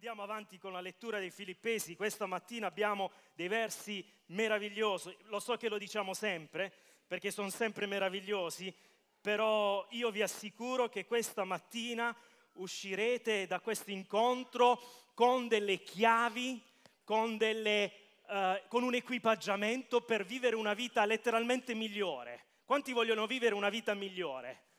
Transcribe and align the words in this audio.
andiamo 0.00 0.22
avanti 0.22 0.56
con 0.56 0.72
la 0.72 0.80
lettura 0.80 1.18
dei 1.18 1.30
Filippesi, 1.30 1.94
questa 1.94 2.24
mattina 2.24 2.66
abbiamo 2.66 3.10
dei 3.34 3.48
versi 3.48 4.02
meravigliosi. 4.28 5.14
Lo 5.24 5.40
so 5.40 5.58
che 5.58 5.68
lo 5.68 5.76
diciamo 5.76 6.14
sempre, 6.14 6.72
perché 7.06 7.30
sono 7.30 7.50
sempre 7.50 7.84
meravigliosi, 7.84 8.74
però 9.20 9.86
io 9.90 10.10
vi 10.10 10.22
assicuro 10.22 10.88
che 10.88 11.04
questa 11.04 11.44
mattina 11.44 12.16
uscirete 12.54 13.46
da 13.46 13.60
questo 13.60 13.90
incontro 13.90 14.80
con 15.12 15.48
delle 15.48 15.82
chiavi, 15.82 16.62
con, 17.04 17.36
delle, 17.36 17.92
uh, 18.26 18.68
con 18.68 18.84
un 18.84 18.94
equipaggiamento 18.94 20.00
per 20.00 20.24
vivere 20.24 20.56
una 20.56 20.72
vita 20.72 21.04
letteralmente 21.04 21.74
migliore. 21.74 22.46
Quanti 22.64 22.94
vogliono 22.94 23.26
vivere 23.26 23.54
una 23.54 23.68
vita 23.68 23.92
migliore? 23.92 24.69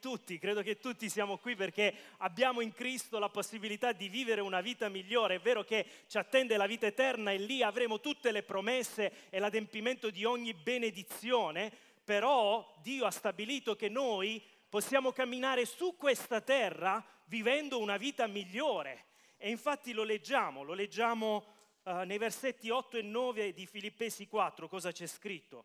Tutti, 0.00 0.38
credo 0.38 0.62
che 0.62 0.78
tutti 0.78 1.08
siamo 1.08 1.38
qui 1.38 1.56
perché 1.56 1.92
abbiamo 2.18 2.60
in 2.60 2.72
Cristo 2.72 3.18
la 3.18 3.28
possibilità 3.28 3.90
di 3.90 4.08
vivere 4.08 4.40
una 4.40 4.60
vita 4.60 4.88
migliore. 4.88 5.34
È 5.34 5.40
vero 5.40 5.64
che 5.64 5.84
ci 6.06 6.18
attende 6.18 6.56
la 6.56 6.66
vita 6.66 6.86
eterna 6.86 7.32
e 7.32 7.38
lì 7.38 7.64
avremo 7.64 7.98
tutte 7.98 8.30
le 8.30 8.44
promesse 8.44 9.28
e 9.28 9.40
l'adempimento 9.40 10.10
di 10.10 10.24
ogni 10.24 10.54
benedizione, 10.54 11.72
però 12.04 12.76
Dio 12.80 13.06
ha 13.06 13.10
stabilito 13.10 13.74
che 13.74 13.88
noi 13.88 14.40
possiamo 14.68 15.10
camminare 15.10 15.64
su 15.64 15.96
questa 15.96 16.40
terra 16.40 17.04
vivendo 17.24 17.80
una 17.80 17.96
vita 17.96 18.28
migliore. 18.28 19.06
E 19.36 19.50
infatti 19.50 19.92
lo 19.92 20.04
leggiamo, 20.04 20.62
lo 20.62 20.74
leggiamo 20.74 21.44
uh, 21.82 21.90
nei 22.04 22.18
versetti 22.18 22.70
8 22.70 22.98
e 22.98 23.02
9 23.02 23.52
di 23.52 23.66
Filippesi 23.66 24.28
4, 24.28 24.68
cosa 24.68 24.92
c'è 24.92 25.08
scritto. 25.08 25.64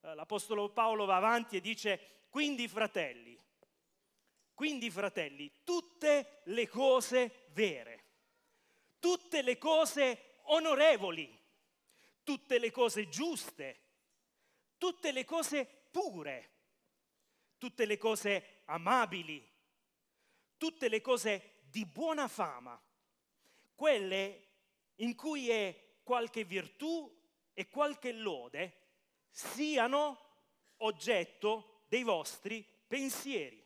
Uh, 0.00 0.14
L'Apostolo 0.14 0.70
Paolo 0.70 1.04
va 1.04 1.16
avanti 1.16 1.56
e 1.56 1.60
dice, 1.60 2.23
quindi 2.34 2.66
fratelli, 2.66 3.40
quindi 4.54 4.90
fratelli, 4.90 5.52
tutte 5.62 6.40
le 6.46 6.66
cose 6.66 7.44
vere, 7.50 8.04
tutte 8.98 9.40
le 9.40 9.56
cose 9.56 10.38
onorevoli, 10.46 11.32
tutte 12.24 12.58
le 12.58 12.72
cose 12.72 13.08
giuste, 13.08 13.82
tutte 14.78 15.12
le 15.12 15.24
cose 15.24 15.64
pure, 15.92 16.50
tutte 17.56 17.86
le 17.86 17.98
cose 17.98 18.62
amabili, 18.64 19.48
tutte 20.56 20.88
le 20.88 21.00
cose 21.00 21.60
di 21.70 21.86
buona 21.86 22.26
fama, 22.26 22.76
quelle 23.76 24.48
in 24.96 25.14
cui 25.14 25.50
è 25.50 26.00
qualche 26.02 26.42
virtù 26.42 27.16
e 27.52 27.68
qualche 27.68 28.10
lode, 28.10 28.86
siano 29.30 30.18
oggetto 30.78 31.73
dei 31.94 32.02
vostri 32.02 32.66
pensieri. 32.88 33.64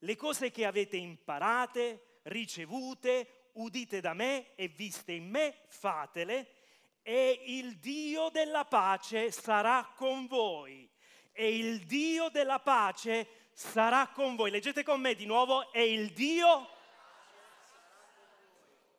Le 0.00 0.16
cose 0.16 0.50
che 0.50 0.66
avete 0.66 0.98
imparate, 0.98 2.18
ricevute, 2.24 3.50
udite 3.54 4.00
da 4.00 4.12
me 4.12 4.54
e 4.56 4.68
viste 4.68 5.12
in 5.12 5.30
me, 5.30 5.62
fatele 5.68 6.58
e 7.02 7.42
il 7.46 7.78
Dio 7.78 8.28
della 8.28 8.66
pace 8.66 9.30
sarà 9.30 9.90
con 9.96 10.26
voi. 10.26 10.86
E 11.32 11.56
il 11.56 11.86
Dio 11.86 12.28
della 12.28 12.60
pace 12.60 13.48
sarà 13.54 14.08
con 14.08 14.36
voi. 14.36 14.50
Leggete 14.50 14.82
con 14.82 15.00
me 15.00 15.14
di 15.14 15.24
nuovo, 15.24 15.72
e 15.72 15.90
il 15.90 16.12
Dio... 16.12 16.68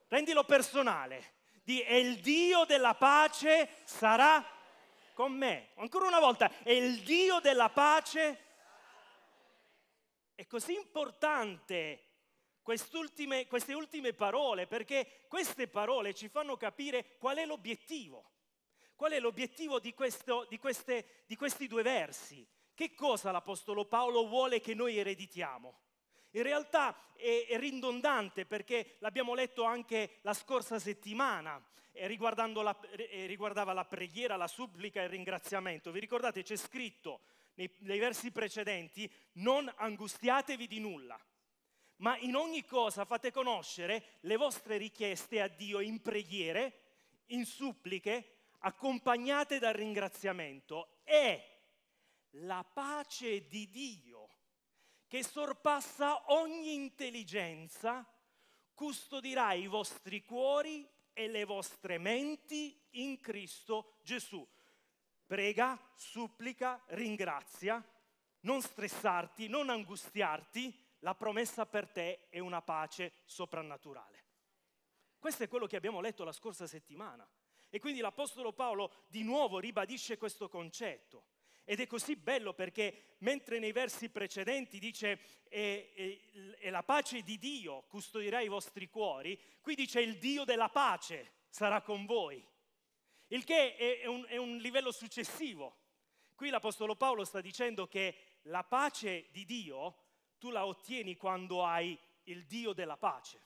Rendilo 0.08 0.44
personale. 0.46 1.34
Di, 1.64 1.82
e 1.84 2.00
il 2.00 2.20
Dio 2.20 2.66
della 2.66 2.96
pace 2.96 3.70
sarà 3.84 4.44
con 5.22 5.34
me. 5.34 5.70
Ancora 5.76 6.08
una 6.08 6.20
volta, 6.20 6.52
è 6.64 6.72
il 6.72 7.04
Dio 7.04 7.40
della 7.42 7.70
pace. 7.70 8.40
È 10.34 10.48
così 10.48 10.74
importante 10.74 12.08
queste 12.64 13.74
ultime 13.76 14.14
parole 14.14 14.66
perché 14.66 15.26
queste 15.28 15.68
parole 15.68 16.16
ci 16.16 16.28
fanno 16.28 16.58
capire 16.58 17.18
qual 17.20 17.38
è 17.38 17.46
l'obiettivo. 17.46 18.32
Qual 18.96 19.12
è 19.12 19.20
l'obiettivo 19.20 19.80
di, 19.80 19.94
questo, 19.94 20.48
di, 20.50 20.58
queste, 20.58 21.24
di 21.28 21.36
questi 21.36 21.68
due 21.68 21.84
versi? 21.84 22.44
Che 22.74 22.96
cosa 22.96 23.30
l'Apostolo 23.30 23.86
Paolo 23.86 24.28
vuole 24.28 24.60
che 24.60 24.74
noi 24.74 24.98
ereditiamo? 24.98 25.82
In 26.32 26.44
realtà 26.44 26.96
è, 27.16 27.58
ridondante 27.58 28.46
perché 28.46 28.96
l'abbiamo 29.00 29.34
letto 29.34 29.64
anche 29.64 30.20
la 30.22 30.34
scorsa 30.34 30.80
settimana 30.80 31.64
e 31.92 32.08
la, 32.18 32.80
e 32.80 33.26
riguardava 33.26 33.74
la 33.74 33.86
preghiera, 33.86 34.38
la 34.38 34.48
supplica 34.48 35.02
e 35.02 35.06
il 35.06 35.10
ringraziamento. 35.10 35.92
Vi 35.92 36.00
ricordate 36.00 36.44
c'è 36.44 36.56
scritto 36.56 37.22
nei, 37.56 37.70
nei 37.80 38.00
versi 38.00 38.32
precedenti 38.32 39.12
non 39.34 39.72
angustiatevi 39.76 40.68
di 40.68 40.80
nulla, 40.80 41.20
ma 41.98 42.18
in 42.18 42.36
ogni 42.36 42.66
cosa 42.66 43.04
fate 43.06 43.32
conoscere 43.32 44.18
le 44.22 44.38
vostre 44.38 44.78
richieste 44.78 45.42
a 45.42 45.48
Dio 45.48 45.80
in 45.82 46.02
preghiere, 46.02 46.80
in 47.28 47.46
suppliche, 47.46 48.38
accompagnate 48.60 49.60
dal 49.60 49.74
ringraziamento 49.74 51.00
e 51.04 51.44
la 52.36 52.64
pace 52.64 53.48
di 53.48 53.70
Dio 53.70 54.11
che 55.12 55.24
sorpassa 55.24 56.32
ogni 56.32 56.74
intelligenza, 56.74 58.10
custodirà 58.74 59.52
i 59.52 59.68
vostri 59.68 60.24
cuori 60.24 60.90
e 61.12 61.28
le 61.28 61.44
vostre 61.44 61.98
menti 61.98 62.82
in 62.92 63.20
Cristo 63.20 63.98
Gesù. 64.04 64.48
Prega, 65.26 65.78
supplica, 65.96 66.82
ringrazia, 66.92 67.86
non 68.44 68.62
stressarti, 68.62 69.50
non 69.50 69.70
angustiarti, 69.70 70.74
la 71.00 71.14
promessa 71.14 71.66
per 71.66 71.90
te 71.90 72.30
è 72.30 72.40
una 72.40 72.62
pace 72.62 73.12
soprannaturale. 73.26 74.24
Questo 75.20 75.44
è 75.44 75.50
quello 75.50 75.68
che 75.68 75.76
abbiamo 75.76 76.00
letto 76.00 76.24
la 76.24 76.32
scorsa 76.32 76.68
settimana. 76.68 77.30
E 77.70 77.82
quindi 77.82 78.00
l'Apostolo 78.00 78.54
Paolo 78.54 78.94
di 79.10 79.24
nuovo 79.24 79.60
ribadisce 79.60 80.18
questo 80.18 80.48
concetto. 80.48 81.26
Ed 81.64 81.80
è 81.80 81.88
così 81.88 82.16
bello 82.16 82.54
perché 82.54 83.16
mentre 83.20 83.60
nei 83.60 83.72
versi 83.72 84.10
precedenti 84.10 84.80
dice 84.80 85.20
e, 85.48 85.92
e, 85.96 86.56
e 86.60 86.70
la 86.70 86.84
pace 86.84 87.22
di 87.22 87.38
Dio 87.38 87.84
custodirà 87.84 88.42
i 88.42 88.48
vostri 88.48 88.90
cuori, 88.90 89.40
qui 89.62 89.76
dice 89.76 90.02
il 90.02 90.18
Dio 90.18 90.44
della 90.44 90.70
pace 90.70 91.32
sarà 91.50 91.82
con 91.82 92.06
voi. 92.06 92.46
Il 93.28 93.44
che 93.44 93.76
è, 93.76 94.00
è, 94.02 94.06
un, 94.08 94.26
è 94.28 94.38
un 94.38 94.58
livello 94.58 94.92
successivo. 94.92 95.78
Qui 96.36 96.50
l'Apostolo 96.50 96.96
Paolo 96.96 97.24
sta 97.24 97.40
dicendo 97.40 97.88
che 97.88 98.16
la 98.44 98.64
pace 98.64 99.28
di 99.32 99.46
Dio 99.46 99.96
tu 100.38 100.50
la 100.50 100.66
ottieni 100.66 101.16
quando 101.16 101.64
hai 101.64 101.98
il 102.24 102.46
Dio 102.46 102.74
della 102.74 102.98
pace, 102.98 103.40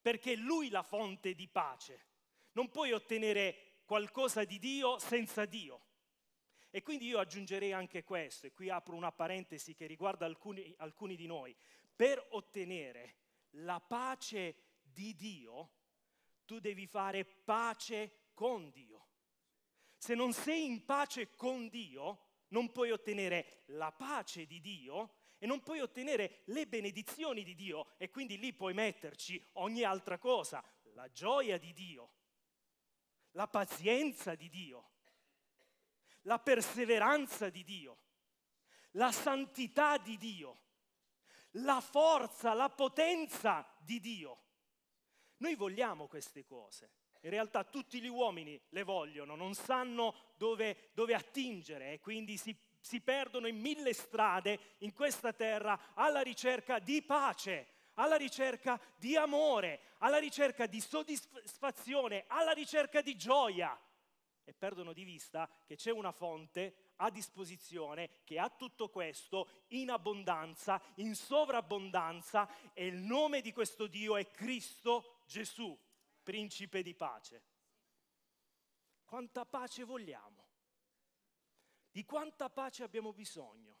perché 0.00 0.34
Lui 0.36 0.68
è 0.68 0.70
la 0.70 0.82
fonte 0.82 1.34
di 1.34 1.46
pace. 1.48 2.06
Non 2.52 2.70
puoi 2.70 2.92
ottenere 2.92 3.80
qualcosa 3.84 4.44
di 4.44 4.58
Dio 4.58 4.98
senza 4.98 5.44
Dio. 5.44 5.87
E 6.78 6.82
quindi 6.82 7.06
io 7.06 7.18
aggiungerei 7.18 7.72
anche 7.72 8.04
questo, 8.04 8.46
e 8.46 8.52
qui 8.52 8.70
apro 8.70 8.94
una 8.94 9.10
parentesi 9.10 9.74
che 9.74 9.86
riguarda 9.86 10.26
alcuni, 10.26 10.72
alcuni 10.78 11.16
di 11.16 11.26
noi. 11.26 11.52
Per 11.96 12.24
ottenere 12.30 13.16
la 13.54 13.80
pace 13.80 14.54
di 14.80 15.16
Dio, 15.16 15.70
tu 16.44 16.60
devi 16.60 16.86
fare 16.86 17.24
pace 17.24 18.28
con 18.32 18.70
Dio. 18.70 19.08
Se 19.96 20.14
non 20.14 20.32
sei 20.32 20.66
in 20.66 20.84
pace 20.84 21.34
con 21.34 21.68
Dio, 21.68 22.26
non 22.50 22.70
puoi 22.70 22.92
ottenere 22.92 23.64
la 23.70 23.90
pace 23.90 24.46
di 24.46 24.60
Dio 24.60 25.14
e 25.38 25.46
non 25.48 25.64
puoi 25.64 25.80
ottenere 25.80 26.42
le 26.44 26.68
benedizioni 26.68 27.42
di 27.42 27.56
Dio 27.56 27.98
e 27.98 28.08
quindi 28.08 28.38
lì 28.38 28.52
puoi 28.52 28.72
metterci 28.72 29.44
ogni 29.54 29.82
altra 29.82 30.16
cosa, 30.16 30.62
la 30.94 31.10
gioia 31.10 31.58
di 31.58 31.72
Dio, 31.72 32.12
la 33.32 33.48
pazienza 33.48 34.36
di 34.36 34.48
Dio, 34.48 34.90
la 36.28 36.38
perseveranza 36.38 37.48
di 37.48 37.64
Dio, 37.64 37.96
la 38.92 39.10
santità 39.10 39.96
di 39.96 40.18
Dio, 40.18 40.60
la 41.52 41.80
forza, 41.80 42.52
la 42.52 42.68
potenza 42.68 43.66
di 43.78 43.98
Dio. 43.98 44.42
Noi 45.38 45.54
vogliamo 45.54 46.06
queste 46.06 46.44
cose. 46.44 46.90
In 47.22 47.30
realtà 47.30 47.64
tutti 47.64 48.00
gli 48.00 48.08
uomini 48.08 48.60
le 48.68 48.82
vogliono, 48.82 49.36
non 49.36 49.54
sanno 49.54 50.14
dove, 50.36 50.90
dove 50.92 51.14
attingere 51.14 51.94
e 51.94 51.98
quindi 51.98 52.36
si, 52.36 52.54
si 52.78 53.00
perdono 53.00 53.46
in 53.48 53.58
mille 53.58 53.94
strade 53.94 54.76
in 54.78 54.92
questa 54.92 55.32
terra 55.32 55.94
alla 55.94 56.20
ricerca 56.20 56.78
di 56.78 57.02
pace, 57.02 57.68
alla 57.94 58.16
ricerca 58.16 58.78
di 58.96 59.16
amore, 59.16 59.80
alla 59.98 60.18
ricerca 60.18 60.66
di 60.66 60.80
soddisfazione, 60.80 62.24
alla 62.28 62.52
ricerca 62.52 63.00
di 63.00 63.16
gioia 63.16 63.76
e 64.48 64.54
perdono 64.54 64.94
di 64.94 65.04
vista 65.04 65.46
che 65.66 65.76
c'è 65.76 65.90
una 65.90 66.10
fonte 66.10 66.92
a 66.96 67.10
disposizione 67.10 68.22
che 68.24 68.38
ha 68.38 68.48
tutto 68.48 68.88
questo 68.88 69.46
in 69.68 69.90
abbondanza, 69.90 70.80
in 70.94 71.14
sovrabbondanza 71.14 72.72
e 72.72 72.86
il 72.86 72.96
nome 72.96 73.42
di 73.42 73.52
questo 73.52 73.86
Dio 73.86 74.16
è 74.16 74.30
Cristo 74.30 75.20
Gesù, 75.26 75.78
principe 76.22 76.80
di 76.80 76.94
pace. 76.94 77.42
Quanta 79.04 79.44
pace 79.44 79.84
vogliamo? 79.84 80.48
Di 81.90 82.06
quanta 82.06 82.48
pace 82.48 82.84
abbiamo 82.84 83.12
bisogno? 83.12 83.76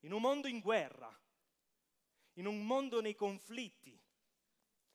In 0.00 0.12
un 0.12 0.22
mondo 0.22 0.48
in 0.48 0.60
guerra, 0.60 1.14
in 2.36 2.46
un 2.46 2.64
mondo 2.64 3.02
nei 3.02 3.14
conflitti, 3.14 4.01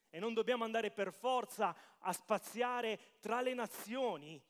E 0.10 0.20
non 0.20 0.34
dobbiamo 0.34 0.64
andare 0.64 0.92
per 0.92 1.14
forza 1.14 1.76
a 2.00 2.14
spaziare 2.14 3.18
tra 3.20 3.42
le 3.42 3.54
nazioni, 3.54 4.42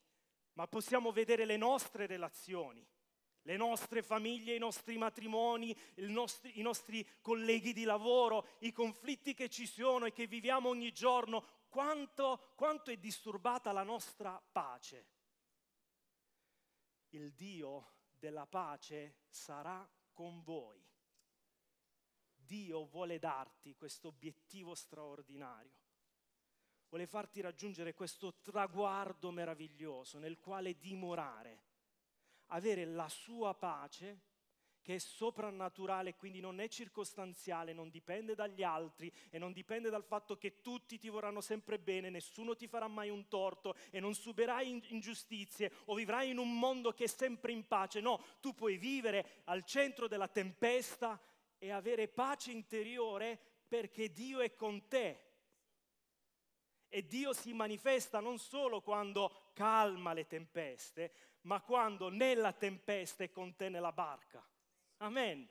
ma 0.53 0.67
possiamo 0.67 1.11
vedere 1.11 1.45
le 1.45 1.57
nostre 1.57 2.05
relazioni, 2.05 2.85
le 3.43 3.57
nostre 3.57 4.01
famiglie, 4.01 4.55
i 4.55 4.59
nostri 4.59 4.97
matrimoni, 4.97 5.75
nostri, 5.95 6.59
i 6.59 6.61
nostri 6.61 7.07
colleghi 7.21 7.73
di 7.73 7.83
lavoro, 7.83 8.47
i 8.59 8.71
conflitti 8.71 9.33
che 9.33 9.49
ci 9.49 9.65
sono 9.65 10.05
e 10.05 10.11
che 10.11 10.27
viviamo 10.27 10.69
ogni 10.69 10.91
giorno, 10.91 11.45
quanto, 11.69 12.53
quanto 12.55 12.91
è 12.91 12.97
disturbata 12.97 13.71
la 13.71 13.83
nostra 13.83 14.41
pace. 14.51 15.05
Il 17.09 17.33
Dio 17.33 17.93
della 18.17 18.45
pace 18.45 19.19
sarà 19.29 19.87
con 20.11 20.41
voi. 20.43 20.83
Dio 22.47 22.85
vuole 22.85 23.19
darti 23.19 23.75
questo 23.75 24.07
obiettivo 24.07 24.73
straordinario. 24.73 25.85
Vuole 26.89 27.05
farti 27.05 27.41
raggiungere 27.41 27.93
questo 27.93 28.35
traguardo 28.41 29.29
meraviglioso 29.29 30.17
nel 30.17 30.39
quale 30.39 30.79
dimorare, 30.79 31.59
avere 32.47 32.85
la 32.85 33.09
sua 33.09 33.53
pace 33.53 34.21
che 34.87 34.95
è 34.95 34.99
soprannaturale, 34.99 36.15
quindi 36.15 36.39
non 36.39 36.61
è 36.61 36.69
circostanziale, 36.69 37.73
non 37.73 37.89
dipende 37.89 38.35
dagli 38.35 38.63
altri 38.63 39.11
e 39.29 39.37
non 39.37 39.51
dipende 39.51 39.89
dal 39.89 40.05
fatto 40.05 40.37
che 40.37 40.61
tutti 40.61 40.97
ti 40.97 41.09
vorranno 41.09 41.41
sempre 41.41 41.77
bene, 41.77 42.09
nessuno 42.09 42.55
ti 42.55 42.69
farà 42.69 42.87
mai 42.87 43.09
un 43.09 43.27
torto 43.27 43.75
e 43.89 43.99
non 43.99 44.15
subirai 44.15 44.81
ingiustizie 44.93 45.73
o 45.87 45.93
vivrai 45.93 46.29
in 46.29 46.37
un 46.37 46.57
mondo 46.57 46.93
che 46.93 47.03
è 47.03 47.07
sempre 47.07 47.51
in 47.51 47.67
pace. 47.67 47.99
No, 47.99 48.23
tu 48.39 48.53
puoi 48.53 48.77
vivere 48.77 49.41
al 49.43 49.65
centro 49.65 50.07
della 50.07 50.29
tempesta 50.29 51.21
e 51.57 51.71
avere 51.71 52.07
pace 52.07 52.51
interiore 52.51 53.39
perché 53.67 54.11
Dio 54.11 54.39
è 54.39 54.53
con 54.53 54.87
te. 54.87 55.25
E 56.89 57.05
Dio 57.05 57.33
si 57.33 57.53
manifesta 57.53 58.19
non 58.19 58.39
solo 58.39 58.81
quando 58.81 59.51
calma 59.53 60.13
le 60.13 60.25
tempeste, 60.25 61.11
ma 61.41 61.61
quando 61.61 62.09
nella 62.09 62.53
tempesta 62.53 63.23
è 63.23 63.29
con 63.29 63.55
te 63.55 63.69
nella 63.69 63.91
barca. 63.91 64.45
Amen. 64.97 65.47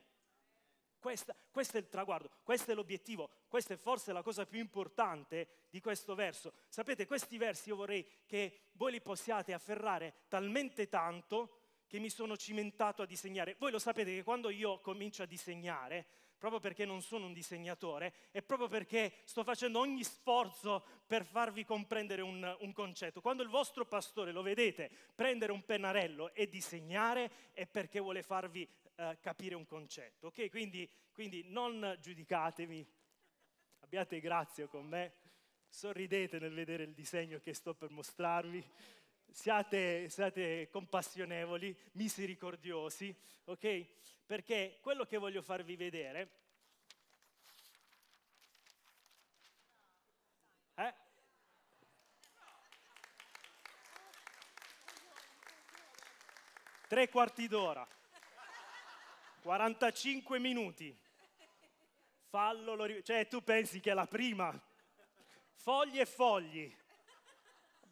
Questa, 0.98 1.36
questo 1.50 1.76
è 1.76 1.80
il 1.80 1.88
traguardo, 1.88 2.30
questo 2.42 2.72
è 2.72 2.74
l'obiettivo, 2.74 3.30
questa 3.48 3.74
è 3.74 3.76
forse 3.76 4.12
la 4.12 4.22
cosa 4.22 4.46
più 4.46 4.58
importante 4.58 5.66
di 5.70 5.80
questo 5.80 6.14
verso. 6.14 6.52
Sapete, 6.68 7.06
questi 7.06 7.36
versi 7.36 7.68
io 7.68 7.76
vorrei 7.76 8.04
che 8.26 8.70
voi 8.72 8.92
li 8.92 9.00
possiate 9.00 9.52
afferrare 9.52 10.24
talmente 10.26 10.88
tanto 10.88 11.55
che 11.86 11.98
mi 11.98 12.10
sono 12.10 12.36
cimentato 12.36 13.02
a 13.02 13.06
disegnare. 13.06 13.56
Voi 13.58 13.70
lo 13.70 13.78
sapete 13.78 14.14
che 14.14 14.22
quando 14.22 14.50
io 14.50 14.80
comincio 14.80 15.22
a 15.22 15.26
disegnare, 15.26 16.06
proprio 16.36 16.60
perché 16.60 16.84
non 16.84 17.02
sono 17.02 17.26
un 17.26 17.32
disegnatore, 17.32 18.12
è 18.30 18.42
proprio 18.42 18.68
perché 18.68 19.12
sto 19.24 19.42
facendo 19.42 19.78
ogni 19.78 20.04
sforzo 20.04 20.84
per 21.06 21.24
farvi 21.24 21.64
comprendere 21.64 22.22
un, 22.22 22.56
un, 22.60 22.72
concetto. 22.72 23.20
Quando 23.20 23.42
il 23.42 23.48
vostro 23.48 23.86
pastore 23.86 24.32
lo 24.32 24.42
vedete 24.42 24.90
prendere 25.14 25.52
un 25.52 25.64
pennarello 25.64 26.34
e 26.34 26.48
disegnare, 26.48 27.52
è 27.52 27.66
perché 27.66 28.00
vuole 28.00 28.22
farvi 28.22 28.68
eh, 28.96 29.18
capire 29.20 29.54
un 29.54 29.66
concetto. 29.66 30.28
Ok? 30.28 30.50
Quindi, 30.50 30.88
quindi 31.12 31.44
non 31.46 31.96
giudicatemi, 32.00 32.86
abbiate 33.80 34.20
grazia 34.20 34.66
con 34.66 34.86
me, 34.86 35.14
sorridete 35.68 36.38
nel 36.38 36.54
vedere 36.54 36.84
il 36.84 36.94
disegno 36.94 37.38
che 37.38 37.54
sto 37.54 37.74
per 37.74 37.90
mostrarvi 37.90 38.64
siate, 39.36 40.08
siate 40.08 40.70
compassionevoli, 40.70 41.76
misericordiosi, 41.92 43.14
ok? 43.44 43.86
Perché 44.24 44.78
quello 44.80 45.04
che 45.04 45.18
voglio 45.18 45.42
farvi 45.42 45.76
vedere 45.76 46.30
eh? 50.74 50.94
Tre 56.88 57.08
quarti 57.10 57.46
d'ora, 57.46 57.86
45 59.42 60.38
minuti. 60.38 60.98
Fallo, 62.28 63.02
cioè 63.02 63.28
tu 63.28 63.42
pensi 63.42 63.80
che 63.80 63.90
è 63.90 63.94
la 63.94 64.06
prima? 64.06 64.58
Fogli 65.52 66.00
e 66.00 66.06
fogli. 66.06 66.84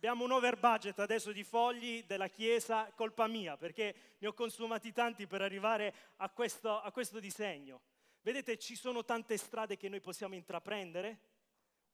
Abbiamo 0.05 0.25
un 0.25 0.33
over 0.33 0.59
budget 0.59 0.99
adesso 0.99 1.33
di 1.33 1.45
fogli 1.45 2.05
della 2.05 2.29
Chiesa, 2.29 2.93
colpa 2.93 3.27
mia, 3.27 3.57
perché 3.57 4.17
ne 4.19 4.29
ho 4.29 4.35
consumati 4.35 4.93
tanti 4.93 5.27
per 5.27 5.41
arrivare 5.41 5.95
a 6.17 6.29
questo, 6.29 6.79
a 6.79 6.93
questo 6.93 7.21
disegno. 7.21 7.81
Vedete, 8.21 8.59
ci 8.59 8.77
sono 8.77 9.07
tante 9.07 9.39
strade 9.39 9.79
che 9.79 9.89
noi 9.89 10.03
possiamo 10.03 10.35
intraprendere, 10.35 11.21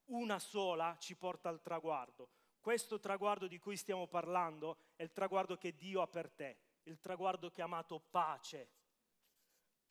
una 0.07 0.41
sola 0.41 0.97
ci 0.99 1.15
porta 1.15 1.51
al 1.51 1.63
traguardo. 1.63 2.31
Questo 2.59 2.99
traguardo 2.99 3.47
di 3.47 3.61
cui 3.61 3.77
stiamo 3.77 4.09
parlando 4.09 4.79
è 4.97 5.05
il 5.05 5.13
traguardo 5.13 5.57
che 5.57 5.77
Dio 5.77 6.03
ha 6.03 6.09
per 6.09 6.33
te, 6.33 6.57
il 6.83 6.99
traguardo 6.99 7.49
chiamato 7.49 8.01
pace. 8.01 8.69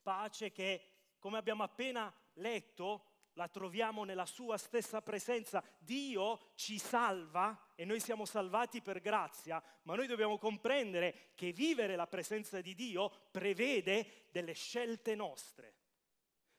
Pace 0.01 0.51
che, 0.51 1.15
come 1.19 1.37
abbiamo 1.37 1.63
appena 1.63 2.13
letto, 2.33 3.08
la 3.39 3.47
troviamo 3.47 4.03
nella 4.03 4.25
sua 4.25 4.57
stessa 4.57 5.01
presenza. 5.01 5.63
Dio 5.77 6.51
ci 6.55 6.77
salva 6.77 7.71
e 7.73 7.85
noi 7.85 8.01
siamo 8.01 8.25
salvati 8.25 8.81
per 8.81 8.99
grazia, 8.99 9.63
ma 9.83 9.95
noi 9.95 10.07
dobbiamo 10.07 10.37
comprendere 10.37 11.31
che 11.35 11.53
vivere 11.53 11.95
la 11.95 12.05
presenza 12.05 12.59
di 12.59 12.75
Dio 12.75 13.09
prevede 13.31 14.27
delle 14.31 14.51
scelte 14.51 15.15
nostre. 15.15 15.73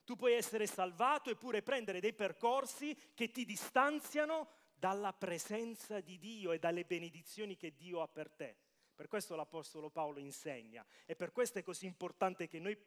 Tu 0.05 0.17
puoi 0.17 0.33
essere 0.33 0.67
salvato 0.67 1.29
eppure 1.29 1.61
prendere 1.61 2.01
dei 2.01 2.15
percorsi 2.15 2.97
che 3.13 3.31
ti 3.31 3.45
distanziano 3.45 4.49
dalla 4.73 5.13
presenza 5.13 6.01
di 6.01 6.19
Dio 6.19 6.53
e 6.53 6.59
dalle 6.59 6.87
benedizioni 6.87 7.59
che 7.59 7.77
Dio 7.77 8.01
ha 8.01 8.09
per 8.09 8.31
te. 8.31 8.57
Per 9.01 9.09
questo 9.09 9.35
l'Apostolo 9.35 9.89
Paolo 9.89 10.19
insegna 10.19 10.85
e 11.07 11.17
per 11.17 11.33
questo 11.33 11.59
è 11.59 11.63
così 11.63 11.87
importante 11.87 12.47
che 12.47 12.59
noi 12.59 12.79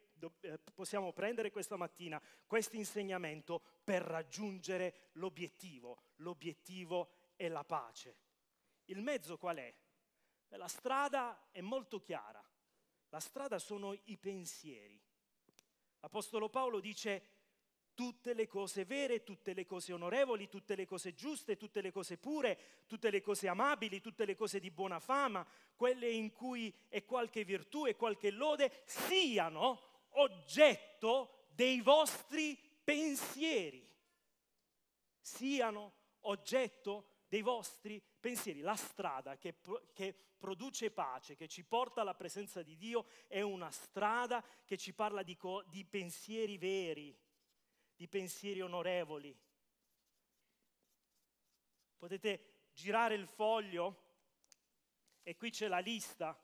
eh, 0.42 0.60
possiamo 0.60 1.12
prendere 1.12 1.50
questa 1.50 1.76
mattina 1.76 2.22
questo 2.46 2.76
insegnamento 2.76 3.64
per 3.84 4.04
raggiungere 4.04 5.10
l'obiettivo. 5.14 6.04
L'obiettivo 6.18 7.32
è 7.36 7.48
la 7.48 7.64
pace. 7.64 8.16
Il 8.86 9.02
mezzo 9.02 9.40
qual 9.40 9.58
è? 9.58 9.74
La 10.50 10.68
strada 10.68 11.48
è 11.50 11.62
molto 11.62 12.00
chiara. 12.00 12.48
La 13.10 13.20
strada 13.20 13.58
sono 13.58 13.98
i 14.04 14.18
pensieri. 14.20 15.02
L'Apostolo 16.00 16.48
Paolo 16.48 16.80
dice 16.80 17.33
tutte 17.94 18.34
le 18.34 18.48
cose 18.48 18.86
vere, 18.86 19.24
tutte 19.24 19.54
le 19.54 19.66
cose 19.66 19.94
onorevoli, 19.94 20.50
tutte 20.50 20.76
le 20.76 20.86
cose 20.86 21.14
giuste, 21.14 21.58
tutte 21.58 21.82
le 21.82 21.92
cose 21.92 22.18
pure, 22.18 22.84
tutte 22.88 23.10
le 23.10 23.22
cose 23.22 23.48
amabili, 23.48 24.02
tutte 24.02 24.26
le 24.26 24.36
cose 24.36 24.60
di 24.60 24.72
buona 24.72 25.00
fama, 25.00 25.46
quelle 25.76 26.10
in 26.10 26.32
cui 26.32 26.74
è 26.90 27.06
qualche 27.06 27.44
virtù 27.44 27.86
e 27.86 27.96
qualche 27.96 28.32
lode, 28.32 28.84
siano 28.86 29.82
oggetto 30.12 31.46
dei 31.50 31.82
vostri 31.82 32.58
pensieri. 32.84 33.90
Siano 35.20 35.94
oggetto 36.22 37.08
dei 37.28 37.42
vostri 37.42 38.02
pensieri. 38.20 38.60
La 38.60 38.76
strada 38.76 39.38
che, 39.38 39.56
che, 39.94 40.16
produce 40.44 40.92
pace, 40.92 41.38
che 41.38 41.48
ci 41.48 41.64
porta 41.64 42.02
alla 42.02 42.16
presenza 42.16 42.62
di 42.62 42.76
Dio, 42.76 43.06
è 43.28 43.40
una 43.40 43.72
strada 43.72 44.44
che 44.66 44.76
ci 44.76 44.94
parla 44.94 45.24
di, 45.24 45.38
co- 45.38 45.64
di 45.68 45.86
pensieri 45.86 46.58
veri, 46.58 47.18
di 47.96 48.08
pensieri 48.08 48.62
onorevoli. 48.62 49.36
Potete 51.98 52.68
girare 52.74 53.16
il 53.16 53.28
foglio 53.28 54.02
e 55.24 55.36
qui 55.36 55.52
c'è 55.52 55.68
la 55.68 55.80
lista, 55.80 56.38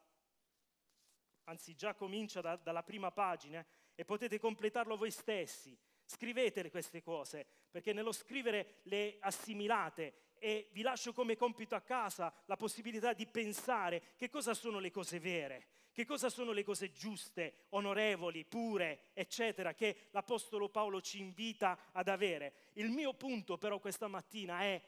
anzi 1.43 1.75
già 1.75 1.93
comincia 1.95 2.41
da, 2.41 2.55
dalla 2.55 2.83
prima 2.83 3.11
pagina 3.11 3.65
e 3.93 4.05
potete 4.05 4.39
completarlo 4.39 4.95
voi 4.95 5.11
stessi. 5.11 5.77
Scrivete 6.05 6.69
queste 6.71 7.01
cose, 7.01 7.45
perché 7.69 7.93
nello 7.93 8.11
scrivere 8.11 8.79
le 8.83 9.17
assimilate 9.19 10.28
e 10.39 10.69
vi 10.71 10.81
lascio 10.81 11.13
come 11.13 11.35
compito 11.35 11.75
a 11.75 11.81
casa 11.81 12.33
la 12.45 12.57
possibilità 12.57 13.13
di 13.13 13.25
pensare 13.27 14.13
che 14.15 14.29
cosa 14.29 14.53
sono 14.53 14.79
le 14.79 14.91
cose 14.91 15.19
vere, 15.19 15.67
che 15.91 16.05
cosa 16.05 16.29
sono 16.29 16.51
le 16.51 16.63
cose 16.63 16.91
giuste, 16.91 17.65
onorevoli, 17.69 18.45
pure, 18.45 19.09
eccetera, 19.13 19.73
che 19.73 20.07
l'Apostolo 20.11 20.69
Paolo 20.69 21.01
ci 21.01 21.19
invita 21.19 21.89
ad 21.91 22.07
avere. 22.07 22.53
Il 22.73 22.89
mio 22.89 23.13
punto 23.13 23.57
però 23.57 23.79
questa 23.79 24.07
mattina 24.07 24.61
è 24.61 24.81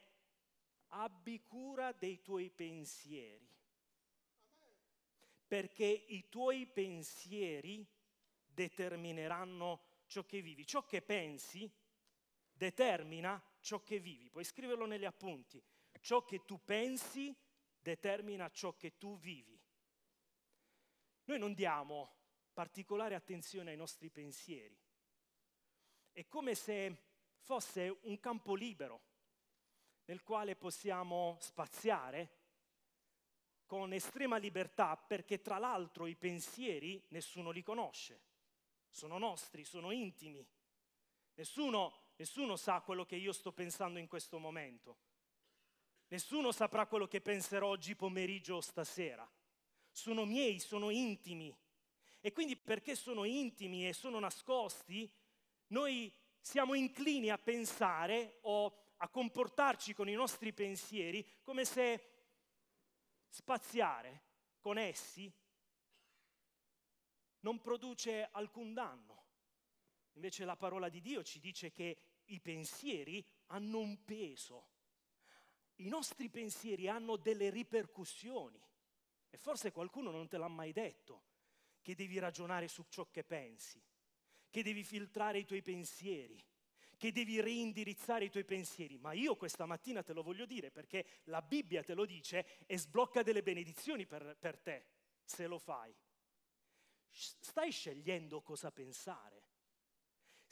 abbi 0.90 1.42
cura 1.44 1.92
dei 1.92 2.22
tuoi 2.22 2.50
pensieri, 2.50 3.50
perché 5.48 5.86
i 5.86 6.30
tuoi 6.30 6.66
pensieri 6.66 7.86
determineranno 8.46 9.82
ciò 10.08 10.24
che 10.24 10.42
vivi. 10.42 10.66
Ciò 10.66 10.86
che 10.86 11.02
pensi 11.02 11.70
determina 12.54 13.42
ciò 13.62 13.82
che 13.82 14.00
vivi. 14.00 14.30
Puoi 14.30 14.44
scriverlo 14.44 14.86
negli 14.86 15.06
appunti. 15.06 15.64
Ciò 16.02 16.26
che 16.26 16.46
tu 16.46 16.60
pensi 16.64 17.34
determina 17.80 18.50
ciò 18.50 18.76
che 18.76 18.98
tu 18.98 19.18
vivi. 19.18 19.60
Noi 21.26 21.40
non 21.40 21.54
diamo 21.54 22.16
particolare 22.54 23.16
attenzione 23.16 23.72
ai 23.72 23.78
nostri 23.78 24.10
pensieri. 24.10 24.78
È 26.12 26.28
come 26.28 26.56
se 26.56 26.98
fosse 27.40 28.00
un 28.02 28.20
campo 28.20 28.56
libero. 28.56 29.10
nel 30.06 30.24
quale 30.24 30.58
possiamo 30.58 31.38
spaziare 31.40 32.40
con 33.66 33.94
estrema 33.94 34.36
libertà 34.36 34.98
perché 34.98 35.40
tra 35.40 35.58
l'altro 35.58 36.06
i 36.06 36.18
pensieri 36.18 37.02
nessuno 37.10 37.52
li 37.52 37.64
conosce, 37.64 38.22
sono 38.90 39.18
nostri, 39.18 39.64
sono 39.64 39.92
intimi. 39.92 40.46
Nessuno, 41.36 42.11
nessuno 42.22 42.56
sa 42.56 42.82
quello 42.82 43.04
che 43.04 43.16
io 43.16 43.34
sto 43.34 43.52
pensando 43.52 43.98
in 43.98 44.08
questo 44.08 44.38
momento. 44.38 44.98
Nessuno 46.10 46.52
saprà 46.52 46.86
quello 46.86 47.08
che 47.08 47.20
penserò 47.20 47.70
oggi 47.70 47.96
pomeriggio 47.96 48.58
o 48.58 48.62
stasera. 48.62 49.28
Sono 49.90 50.26
miei, 50.26 50.60
sono 50.60 50.92
intimi. 50.92 51.52
E 52.20 52.32
quindi 52.32 52.56
perché 52.56 52.96
sono 52.96 53.24
intimi 53.24 53.88
e 53.88 53.94
sono 53.94 54.20
nascosti, 54.20 55.12
noi 55.70 56.14
siamo 56.40 56.76
inclini 56.76 57.32
a 57.32 57.40
pensare 57.40 58.38
o 58.42 58.72
a 58.98 59.10
comportarci 59.10 59.96
con 59.96 60.08
i 60.08 60.14
nostri 60.14 60.54
pensieri 60.54 61.28
come 61.42 61.66
se 61.66 62.10
spaziare 63.30 64.26
con 64.60 64.78
essi 64.78 65.34
non 67.40 67.60
produce 67.62 68.30
alcun 68.32 68.76
danno. 68.76 69.26
Invece 70.14 70.46
la 70.46 70.56
parola 70.56 70.88
di 70.88 71.02
Dio 71.02 71.24
ci 71.24 71.40
dice 71.40 71.72
che 71.72 72.11
i 72.32 72.40
pensieri 72.40 73.26
hanno 73.48 73.80
un 73.80 74.04
peso. 74.04 74.70
I 75.76 75.88
nostri 75.88 76.30
pensieri 76.30 76.88
hanno 76.88 77.18
delle 77.18 77.50
ripercussioni. 77.50 78.62
E 79.30 79.38
forse 79.38 79.72
qualcuno 79.72 80.12
non 80.12 80.28
te 80.28 80.38
l'ha 80.38 80.48
mai 80.48 80.72
detto, 80.72 81.24
che 81.82 81.96
devi 81.96 82.20
ragionare 82.20 82.68
su 82.68 82.86
ciò 82.90 83.10
che 83.10 83.24
pensi, 83.24 83.82
che 84.50 84.64
devi 84.64 84.84
filtrare 84.84 85.40
i 85.40 85.46
tuoi 85.46 85.62
pensieri, 85.62 86.44
che 86.98 87.12
devi 87.12 87.42
reindirizzare 87.42 88.26
i 88.26 88.30
tuoi 88.30 88.46
pensieri. 88.46 88.98
Ma 88.98 89.14
io 89.14 89.36
questa 89.36 89.66
mattina 89.66 90.04
te 90.04 90.14
lo 90.14 90.22
voglio 90.22 90.46
dire 90.46 90.70
perché 90.70 91.22
la 91.24 91.42
Bibbia 91.42 91.82
te 91.84 91.94
lo 91.94 92.06
dice 92.06 92.60
e 92.66 92.78
sblocca 92.78 93.24
delle 93.24 93.42
benedizioni 93.42 94.06
per, 94.06 94.38
per 94.40 94.60
te, 94.60 94.86
se 95.24 95.48
lo 95.48 95.58
fai. 95.58 95.96
Stai 97.10 97.72
scegliendo 97.72 98.42
cosa 98.42 98.72
pensare. 98.72 99.51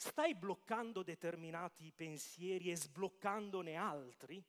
Stai 0.02 0.34
bloccando 0.34 1.02
determinati 1.02 1.92
pensieri 1.94 2.70
e 2.70 2.76
sbloccandone 2.76 3.74
altri? 3.74 4.42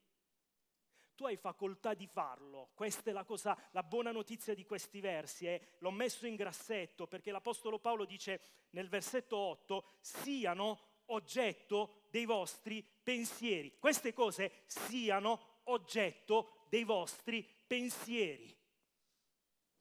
Tu 1.14 1.26
hai 1.26 1.36
facoltà 1.36 1.92
di 1.92 2.06
farlo. 2.06 2.70
Questa 2.72 3.10
è 3.10 3.12
la 3.12 3.24
cosa, 3.24 3.54
la 3.72 3.82
buona 3.82 4.12
notizia 4.12 4.54
di 4.54 4.64
questi 4.64 5.02
versi. 5.02 5.46
Eh? 5.46 5.74
L'ho 5.80 5.90
messo 5.90 6.26
in 6.26 6.36
grassetto 6.36 7.06
perché 7.06 7.30
l'Apostolo 7.30 7.78
Paolo 7.78 8.06
dice 8.06 8.40
nel 8.70 8.88
versetto 8.88 9.36
8, 9.36 9.84
siano 10.00 11.02
oggetto 11.08 12.06
dei 12.08 12.24
vostri 12.24 12.82
pensieri. 12.82 13.76
Queste 13.78 14.14
cose 14.14 14.62
siano 14.64 15.60
oggetto 15.64 16.64
dei 16.70 16.84
vostri 16.84 17.46
pensieri. 17.66 18.58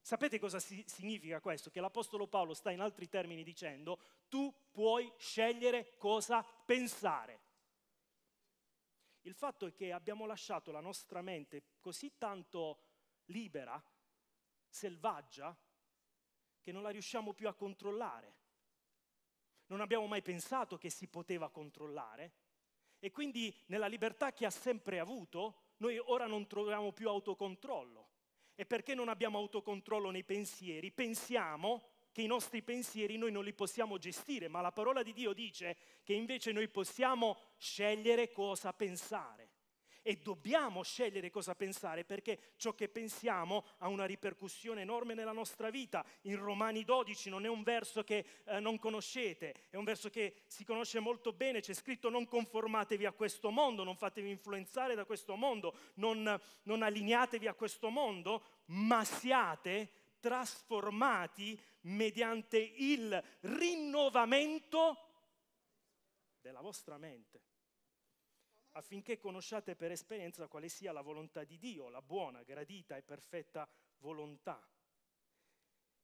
Sapete 0.01 0.39
cosa 0.39 0.59
si- 0.59 0.83
significa 0.87 1.39
questo? 1.39 1.69
Che 1.69 1.79
l'Apostolo 1.79 2.27
Paolo 2.27 2.53
sta 2.53 2.71
in 2.71 2.81
altri 2.81 3.07
termini 3.07 3.43
dicendo 3.43 3.99
tu 4.27 4.53
puoi 4.71 5.11
scegliere 5.17 5.95
cosa 5.97 6.43
pensare. 6.43 7.39
Il 9.21 9.35
fatto 9.35 9.67
è 9.67 9.73
che 9.73 9.91
abbiamo 9.91 10.25
lasciato 10.25 10.71
la 10.71 10.79
nostra 10.79 11.21
mente 11.21 11.75
così 11.79 12.17
tanto 12.17 12.83
libera, 13.25 13.81
selvaggia, 14.67 15.55
che 16.59 16.71
non 16.71 16.81
la 16.81 16.89
riusciamo 16.89 17.33
più 17.33 17.47
a 17.47 17.53
controllare 17.53 18.39
non 19.71 19.79
abbiamo 19.79 20.05
mai 20.05 20.21
pensato 20.21 20.77
che 20.77 20.89
si 20.89 21.07
poteva 21.07 21.49
controllare 21.49 22.33
e 22.99 23.09
quindi 23.09 23.55
nella 23.67 23.87
libertà 23.87 24.33
che 24.33 24.45
ha 24.45 24.49
sempre 24.49 24.99
avuto 24.99 25.69
noi 25.77 25.97
ora 25.97 26.27
non 26.27 26.45
troviamo 26.45 26.91
più 26.91 27.07
autocontrollo. 27.07 28.09
E 28.61 28.65
perché 28.67 28.93
non 28.93 29.09
abbiamo 29.09 29.39
autocontrollo 29.39 30.11
nei 30.11 30.23
pensieri? 30.23 30.91
Pensiamo 30.91 31.81
che 32.11 32.21
i 32.21 32.27
nostri 32.27 32.61
pensieri 32.61 33.17
noi 33.17 33.31
non 33.31 33.43
li 33.43 33.53
possiamo 33.53 33.97
gestire, 33.97 34.49
ma 34.49 34.61
la 34.61 34.71
parola 34.71 35.01
di 35.01 35.13
Dio 35.13 35.33
dice 35.33 35.75
che 36.03 36.13
invece 36.13 36.51
noi 36.51 36.69
possiamo 36.69 37.39
scegliere 37.57 38.31
cosa 38.31 38.71
pensare 38.71 39.49
e 40.01 40.17
dobbiamo 40.17 40.83
scegliere 40.83 41.29
cosa 41.29 41.55
pensare 41.55 42.03
perché 42.03 42.53
ciò 42.55 42.73
che 42.73 42.89
pensiamo 42.89 43.65
ha 43.79 43.87
una 43.87 44.05
ripercussione 44.05 44.81
enorme 44.81 45.13
nella 45.13 45.31
nostra 45.31 45.69
vita. 45.69 46.05
In 46.21 46.37
Romani 46.37 46.83
12 46.83 47.29
non 47.29 47.45
è 47.45 47.49
un 47.49 47.63
verso 47.63 48.03
che 48.03 48.25
eh, 48.45 48.59
non 48.59 48.79
conoscete, 48.79 49.67
è 49.69 49.75
un 49.75 49.83
verso 49.83 50.09
che 50.09 50.43
si 50.47 50.63
conosce 50.63 50.99
molto 50.99 51.33
bene, 51.33 51.61
c'è 51.61 51.73
scritto 51.73 52.09
non 52.09 52.25
conformatevi 52.25 53.05
a 53.05 53.11
questo 53.11 53.51
mondo, 53.51 53.83
non 53.83 53.95
fatevi 53.95 54.29
influenzare 54.29 54.95
da 54.95 55.05
questo 55.05 55.35
mondo, 55.35 55.75
non, 55.95 56.39
non 56.63 56.81
allineatevi 56.81 57.47
a 57.47 57.53
questo 57.53 57.89
mondo, 57.89 58.43
ma 58.65 59.03
siate 59.03 59.89
trasformati 60.19 61.59
mediante 61.81 62.57
il 62.57 63.21
rinnovamento 63.41 65.07
della 66.39 66.61
vostra 66.61 66.97
mente 66.97 67.41
affinché 68.71 69.17
conosciate 69.17 69.75
per 69.75 69.91
esperienza 69.91 70.47
quale 70.47 70.69
sia 70.69 70.91
la 70.91 71.01
volontà 71.01 71.43
di 71.43 71.57
Dio, 71.57 71.89
la 71.89 72.01
buona, 72.01 72.43
gradita 72.43 72.95
e 72.95 73.03
perfetta 73.03 73.69
volontà. 73.97 74.65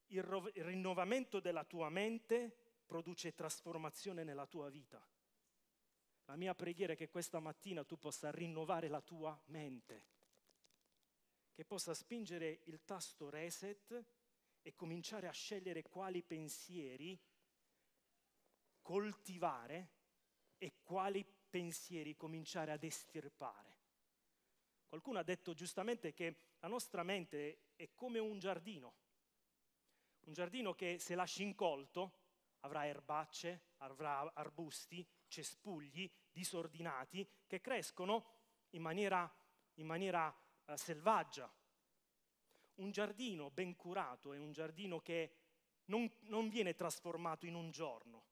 Il, 0.07 0.23
ro- 0.23 0.49
il 0.53 0.63
rinnovamento 0.63 1.39
della 1.39 1.63
tua 1.63 1.89
mente 1.89 2.55
produce 2.85 3.33
trasformazione 3.33 4.23
nella 4.23 4.47
tua 4.47 4.69
vita. 4.69 5.05
La 6.25 6.35
mia 6.35 6.55
preghiera 6.55 6.93
è 6.93 6.95
che 6.95 7.09
questa 7.09 7.39
mattina 7.39 7.83
tu 7.83 7.97
possa 7.97 8.31
rinnovare 8.31 8.89
la 8.89 9.01
tua 9.01 9.39
mente, 9.45 10.05
che 11.53 11.63
possa 11.65 11.93
spingere 11.93 12.61
il 12.65 12.83
tasto 12.83 13.29
reset 13.29 14.05
e 14.61 14.75
cominciare 14.75 15.27
a 15.27 15.31
scegliere 15.31 15.83
quali 15.83 16.21
pensieri 16.21 17.17
coltivare 18.81 19.89
e 20.57 20.79
quali 20.81 21.25
pensieri 21.57 22.15
cominciare 22.15 22.71
ad 22.71 22.83
estirpare. 22.83 23.75
Qualcuno 24.87 25.17
ha 25.17 25.23
detto 25.23 25.55
giustamente 25.55 26.13
che 26.13 26.51
la 26.59 26.67
nostra 26.67 27.01
mente 27.01 27.71
è 27.75 27.89
come 27.95 28.19
un 28.19 28.37
giardino, 28.37 28.93
un 30.27 30.33
giardino 30.33 30.75
che 30.75 30.99
se 30.99 31.15
lasci 31.15 31.41
incolto 31.41 32.25
avrà 32.59 32.85
erbacce, 32.85 33.69
avrà 33.77 34.31
arbusti, 34.35 35.03
cespugli 35.27 36.07
disordinati 36.31 37.27
che 37.47 37.59
crescono 37.59 38.35
in 38.71 38.83
maniera, 38.83 39.27
in 39.75 39.87
maniera 39.87 40.27
uh, 40.27 40.75
selvaggia. 40.75 41.51
Un 42.75 42.91
giardino 42.91 43.49
ben 43.49 43.75
curato 43.75 44.31
è 44.31 44.37
un 44.37 44.51
giardino 44.51 44.99
che 44.99 45.37
non, 45.85 46.07
non 46.25 46.49
viene 46.49 46.75
trasformato 46.75 47.47
in 47.47 47.55
un 47.55 47.71
giorno, 47.71 48.25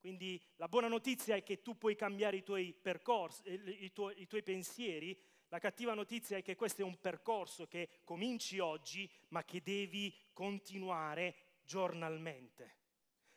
quindi 0.00 0.42
la 0.56 0.66
buona 0.66 0.88
notizia 0.88 1.36
è 1.36 1.42
che 1.42 1.60
tu 1.60 1.76
puoi 1.76 1.94
cambiare 1.94 2.38
i 2.38 2.42
tuoi 2.42 2.72
percorsi, 2.72 3.42
eh, 3.42 3.54
i 3.54 3.92
tuoi, 3.92 4.20
i 4.20 4.26
tuoi 4.26 4.42
pensieri. 4.42 5.16
La 5.48 5.58
cattiva 5.58 5.92
notizia 5.92 6.38
è 6.38 6.42
che 6.42 6.56
questo 6.56 6.80
è 6.80 6.84
un 6.84 6.98
percorso 6.98 7.66
che 7.66 8.00
cominci 8.04 8.58
oggi, 8.60 9.10
ma 9.28 9.44
che 9.44 9.60
devi 9.62 10.14
continuare 10.32 11.34
giornalmente. 11.62 12.78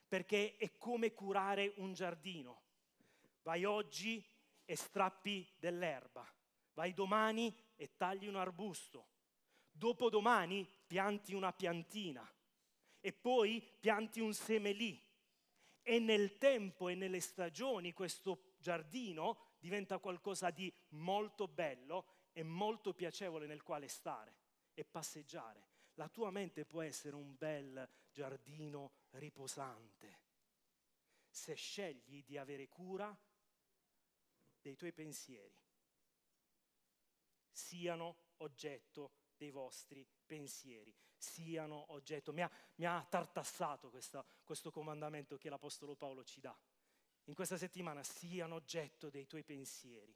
Perché 0.08 0.56
è 0.56 0.78
come 0.78 1.14
curare 1.14 1.74
un 1.78 1.94
giardino. 1.94 2.62
Vai 3.42 3.66
oggi 3.66 4.26
e 4.64 4.76
strappi 4.76 5.46
dell'erba. 5.58 6.26
Vai 6.74 6.94
domani 6.94 7.54
e 7.76 7.98
tagli 7.98 8.28
un 8.28 8.38
arbusto. 8.38 9.10
Dopodomani 9.70 10.66
pianti 10.88 11.34
una 11.34 11.52
piantina. 11.52 12.26
E 13.02 13.12
poi 13.12 13.62
pianti 13.82 14.22
un 14.22 14.34
seme 14.34 14.72
lì 14.72 15.12
e 15.84 16.00
nel 16.00 16.38
tempo 16.38 16.90
e 16.90 16.96
nelle 16.96 17.20
stagioni 17.20 17.94
questo 17.94 18.56
giardino 18.58 19.52
diventa 19.60 20.00
qualcosa 20.00 20.50
di 20.50 20.74
molto 20.90 21.48
bello 21.48 22.06
e 22.34 22.42
molto 22.42 22.94
piacevole 22.94 23.46
nel 23.46 23.62
quale 23.62 23.88
stare 23.88 24.36
e 24.74 24.84
passeggiare. 24.84 25.68
La 25.96 26.10
tua 26.10 26.32
mente 26.32 26.66
può 26.66 26.82
essere 26.82 27.16
un 27.16 27.36
bel 27.38 27.88
giardino 28.10 28.94
riposante 29.12 30.24
se 31.34 31.56
scegli 31.56 32.24
di 32.24 32.38
avere 32.38 32.70
cura 32.70 33.16
dei 34.62 34.76
tuoi 34.76 34.94
pensieri, 34.94 35.60
siano 37.52 38.34
oggetto 38.38 39.12
dei 39.36 39.50
vostri 39.50 40.08
pensieri 40.26 40.96
siano 41.24 41.86
oggetto. 41.94 42.34
Mi 42.34 42.42
ha, 42.42 42.52
mi 42.76 42.86
ha 42.86 43.06
tartassato 43.10 43.90
questa, 43.90 44.24
questo 44.44 44.72
comandamento 44.72 45.38
che 45.38 45.50
l'Apostolo 45.50 45.96
Paolo 45.96 46.24
ci 46.24 46.42
dà. 46.42 46.56
In 47.26 47.34
questa 47.34 47.58
settimana 47.58 48.04
siano 48.04 48.56
oggetto 48.56 49.10
dei 49.10 49.26
tuoi 49.26 49.44
pensieri. 49.44 50.14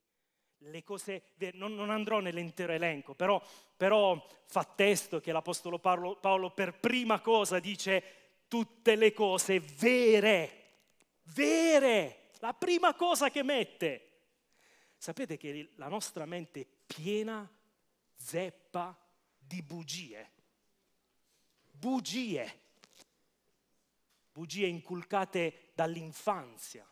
Le 0.62 0.84
cose, 0.84 1.34
non, 1.54 1.76
non 1.76 1.92
andrò 1.92 2.20
nell'intero 2.20 2.74
elenco, 2.74 3.14
però, 3.14 3.42
però, 3.76 4.22
fa 4.46 4.64
testo 4.64 5.22
che 5.22 5.32
l'Apostolo 5.32 5.80
Paolo, 5.80 6.18
Paolo 6.18 6.52
per 6.52 6.80
prima 6.80 7.22
cosa 7.22 7.60
dice 7.60 8.04
tutte 8.48 8.96
le 8.96 9.14
cose 9.14 9.60
vere, 9.60 10.64
vere, 11.34 12.32
la 12.40 12.54
prima 12.54 12.96
cosa 12.96 13.30
che 13.30 13.44
mette. 13.44 14.02
Sapete 14.98 15.38
che 15.38 15.74
la 15.76 15.88
nostra 15.88 16.26
mente 16.26 16.62
è 16.62 16.68
piena, 16.88 17.50
zeppa 18.16 18.98
di 19.38 19.62
bugie. 19.62 20.37
Bugie. 21.80 22.66
Bugie 24.32 24.68
inculcate 24.68 25.72
dall'infanzia. 25.74 26.88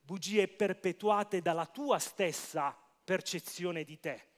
Bugie 0.00 0.48
perpetuate 0.48 1.40
dalla 1.40 1.66
tua 1.66 1.98
stessa 1.98 2.76
percezione 3.04 3.84
di 3.84 3.98
te 3.98 4.30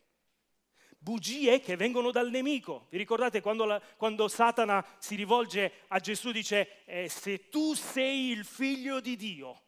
bugie 1.05 1.61
che 1.61 1.77
vengono 1.77 2.11
dal 2.11 2.31
nemico. 2.31 2.87
Vi 2.89 2.97
ricordate 2.97 3.43
quando, 3.43 3.67
la, 3.67 3.79
quando 3.79 4.27
Satana 4.27 4.85
si 4.99 5.15
rivolge 5.15 5.83
a 5.89 5.99
Gesù 6.01 6.33
dice 6.33 6.83
eh, 6.87 7.11
se 7.11 7.51
tu 7.51 7.75
sei 7.75 8.31
il 8.31 8.47
figlio 8.47 9.01
di 9.01 9.15
Dio, 9.15 9.63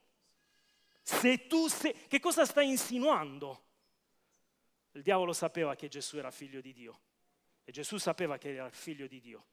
se 1.02 1.46
tu 1.46 1.68
sei... 1.68 1.94
Che 2.08 2.20
cosa 2.20 2.46
sta 2.46 2.62
insinuando? 2.62 3.64
Il 4.92 5.02
diavolo 5.02 5.34
sapeva 5.34 5.76
che 5.76 5.88
Gesù 5.88 6.16
era 6.16 6.30
figlio 6.30 6.62
di 6.62 6.72
Dio 6.72 7.00
e 7.64 7.70
Gesù 7.70 7.98
sapeva 7.98 8.38
che 8.38 8.54
era 8.54 8.70
figlio 8.70 9.06
di 9.06 9.20
Dio. 9.20 9.44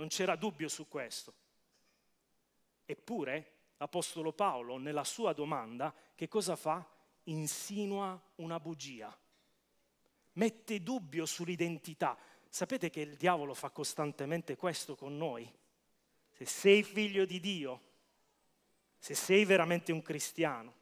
Non 0.00 0.08
c'era 0.08 0.34
dubbio 0.34 0.68
su 0.68 0.88
questo. 0.88 1.32
Eppure 2.84 3.52
l'Apostolo 3.76 4.32
Paolo 4.32 4.76
nella 4.78 5.04
sua 5.04 5.32
domanda 5.32 5.94
che 6.14 6.26
cosa 6.26 6.56
fa? 6.56 6.84
Insinua 7.24 8.20
una 8.36 8.58
bugia 8.58 9.16
mette 10.40 10.82
dubbio 10.82 11.26
sull'identità. 11.26 12.16
Sapete 12.48 12.90
che 12.90 13.00
il 13.00 13.16
diavolo 13.16 13.54
fa 13.54 13.70
costantemente 13.70 14.56
questo 14.56 14.96
con 14.96 15.16
noi? 15.16 15.50
Se 16.32 16.44
sei 16.44 16.82
figlio 16.82 17.24
di 17.24 17.40
Dio, 17.40 17.80
se 18.98 19.14
sei 19.14 19.44
veramente 19.44 19.92
un 19.92 20.02
cristiano. 20.02 20.78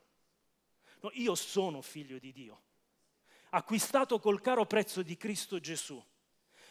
No, 1.01 1.11
io 1.15 1.35
sono 1.35 1.81
figlio 1.81 2.19
di 2.19 2.33
Dio, 2.33 2.63
acquistato 3.51 4.19
col 4.19 4.41
caro 4.41 4.67
prezzo 4.67 5.03
di 5.03 5.17
Cristo 5.17 5.61
Gesù, 5.61 6.03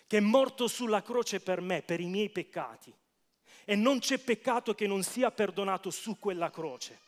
che 0.07 0.17
è 0.17 0.21
morto 0.21 0.67
sulla 0.67 1.01
croce 1.01 1.39
per 1.41 1.61
me, 1.61 1.81
per 1.81 1.99
i 1.99 2.07
miei 2.07 2.29
peccati. 2.29 2.93
E 3.65 3.75
non 3.75 3.99
c'è 3.99 4.17
peccato 4.17 4.73
che 4.73 4.87
non 4.87 5.03
sia 5.03 5.29
perdonato 5.29 5.91
su 5.91 6.17
quella 6.17 6.49
croce. 6.49 6.99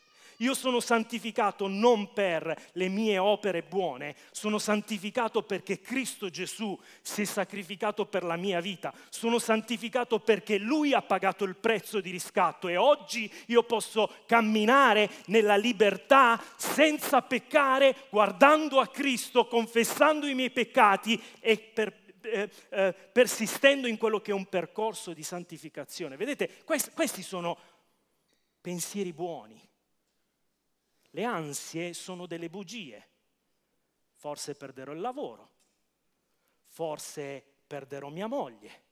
Io 0.41 0.53
sono 0.53 0.79
santificato 0.79 1.67
non 1.67 2.13
per 2.13 2.69
le 2.73 2.87
mie 2.87 3.17
opere 3.17 3.61
buone, 3.61 4.15
sono 4.31 4.57
santificato 4.57 5.43
perché 5.43 5.81
Cristo 5.81 6.29
Gesù 6.29 6.79
si 7.01 7.23
è 7.23 7.25
sacrificato 7.25 8.05
per 8.05 8.23
la 8.23 8.37
mia 8.37 8.61
vita, 8.61 8.93
sono 9.09 9.37
santificato 9.37 10.19
perché 10.19 10.57
Lui 10.57 10.93
ha 10.93 11.01
pagato 11.01 11.43
il 11.43 11.57
prezzo 11.57 11.99
di 11.99 12.09
riscatto 12.09 12.69
e 12.69 12.77
oggi 12.77 13.29
io 13.47 13.63
posso 13.63 14.09
camminare 14.25 15.09
nella 15.25 15.57
libertà 15.57 16.41
senza 16.55 17.21
peccare, 17.21 18.07
guardando 18.09 18.79
a 18.79 18.87
Cristo, 18.87 19.45
confessando 19.45 20.25
i 20.25 20.35
miei 20.35 20.51
peccati 20.51 21.21
e 21.41 21.57
per, 21.57 21.93
eh, 22.31 22.51
eh, 22.69 22.93
persistendo 22.93 23.88
in 23.88 23.98
quello 23.98 24.19
che 24.19 24.31
è 24.31 24.33
un 24.33 24.48
percorso 24.48 25.13
di 25.13 25.24
santificazione. 25.24 26.17
Vedete, 26.17 26.63
questi, 26.63 26.91
questi 26.91 27.21
sono 27.21 27.57
pensieri 28.62 29.13
buoni. 29.13 29.59
Le 31.12 31.24
ansie 31.24 31.93
sono 31.93 32.25
delle 32.25 32.50
bugie. 32.50 33.07
Forse 34.15 34.55
perderò 34.55 34.91
il 34.91 35.00
lavoro, 35.00 35.50
forse 36.67 37.41
perderò 37.65 38.09
mia 38.09 38.27
moglie, 38.27 38.83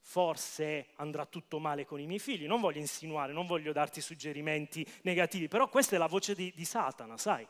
forse 0.00 0.88
andrà 0.96 1.24
tutto 1.24 1.58
male 1.58 1.86
con 1.86 1.98
i 2.00 2.06
miei 2.06 2.18
figli. 2.18 2.46
Non 2.46 2.60
voglio 2.60 2.78
insinuare, 2.78 3.32
non 3.32 3.46
voglio 3.46 3.72
darti 3.72 4.02
suggerimenti 4.02 4.86
negativi, 5.04 5.48
però 5.48 5.70
questa 5.70 5.96
è 5.96 5.98
la 5.98 6.06
voce 6.06 6.34
di, 6.34 6.52
di 6.54 6.66
Satana, 6.66 7.16
sai? 7.16 7.48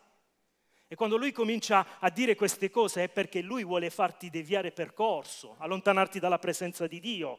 E 0.92 0.94
quando 0.94 1.16
lui 1.16 1.32
comincia 1.32 1.98
a 2.00 2.10
dire 2.10 2.34
queste 2.34 2.68
cose 2.68 3.04
è 3.04 3.08
perché 3.08 3.40
lui 3.40 3.64
vuole 3.64 3.88
farti 3.88 4.28
deviare 4.28 4.72
percorso, 4.72 5.54
allontanarti 5.56 6.18
dalla 6.18 6.38
presenza 6.38 6.86
di 6.86 7.00
Dio. 7.00 7.38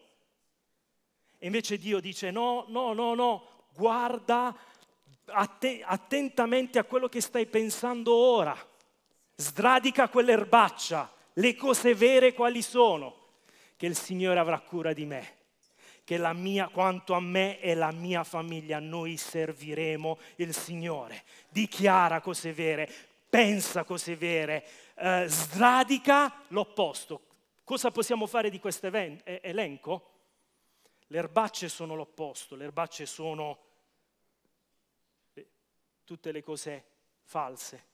E 1.38 1.46
invece 1.46 1.78
Dio 1.78 2.00
dice 2.00 2.32
no, 2.32 2.66
no, 2.70 2.94
no, 2.94 3.14
no, 3.14 3.48
guarda 3.76 4.58
attentamente 5.26 6.80
a 6.80 6.84
quello 6.84 7.08
che 7.08 7.22
stai 7.22 7.46
pensando 7.46 8.16
ora. 8.16 8.58
Sradica 9.36 10.10
quell'erbaccia, 10.10 11.14
le 11.34 11.56
cose 11.56 11.94
vere 11.94 12.34
quali 12.34 12.64
sono, 12.64 13.16
che 13.78 13.86
il 13.86 13.96
Signore 13.96 14.40
avrà 14.40 14.58
cura 14.62 14.94
di 14.94 15.06
me, 15.06 15.36
che 16.04 16.18
la 16.18 16.34
mia, 16.34 16.70
quanto 16.70 17.14
a 17.14 17.22
me 17.22 17.60
e 17.60 17.76
la 17.76 17.92
mia 17.92 18.24
famiglia, 18.24 18.80
noi 18.80 19.16
serviremo 19.16 20.18
il 20.38 20.56
Signore. 20.56 21.24
Dichiara 21.50 22.20
cose 22.20 22.52
vere, 22.52 23.12
pensa 23.34 23.84
cose 23.84 24.16
vere, 24.16 24.64
eh, 24.94 25.26
sradica 25.28 26.44
l'opposto. 26.50 27.22
Cosa 27.64 27.90
possiamo 27.90 28.28
fare 28.28 28.52
di 28.52 28.60
questo 28.60 28.86
elenco? 28.94 30.12
Le 31.08 31.18
erbacce 31.18 31.68
sono 31.68 31.96
l'opposto, 31.96 32.56
le 32.56 32.66
erbacce 32.66 33.08
sono 33.08 33.58
tutte 36.04 36.32
le 36.32 36.44
cose 36.44 36.86
false, 37.24 37.86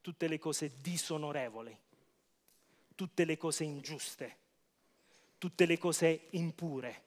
tutte 0.00 0.26
le 0.26 0.38
cose 0.38 0.72
disonorevoli, 0.80 1.78
tutte 2.94 3.24
le 3.26 3.36
cose 3.36 3.64
ingiuste, 3.64 4.36
tutte 5.36 5.66
le 5.66 5.76
cose 5.76 6.28
impure, 6.30 7.02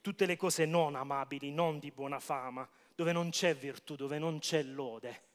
tutte 0.00 0.24
le 0.24 0.36
cose 0.36 0.66
non 0.66 0.94
amabili, 0.94 1.50
non 1.50 1.80
di 1.80 1.90
buona 1.90 2.20
fama, 2.20 2.68
dove 2.94 3.10
non 3.10 3.30
c'è 3.30 3.56
virtù, 3.56 3.96
dove 3.96 4.20
non 4.20 4.38
c'è 4.38 4.62
lode. 4.62 5.26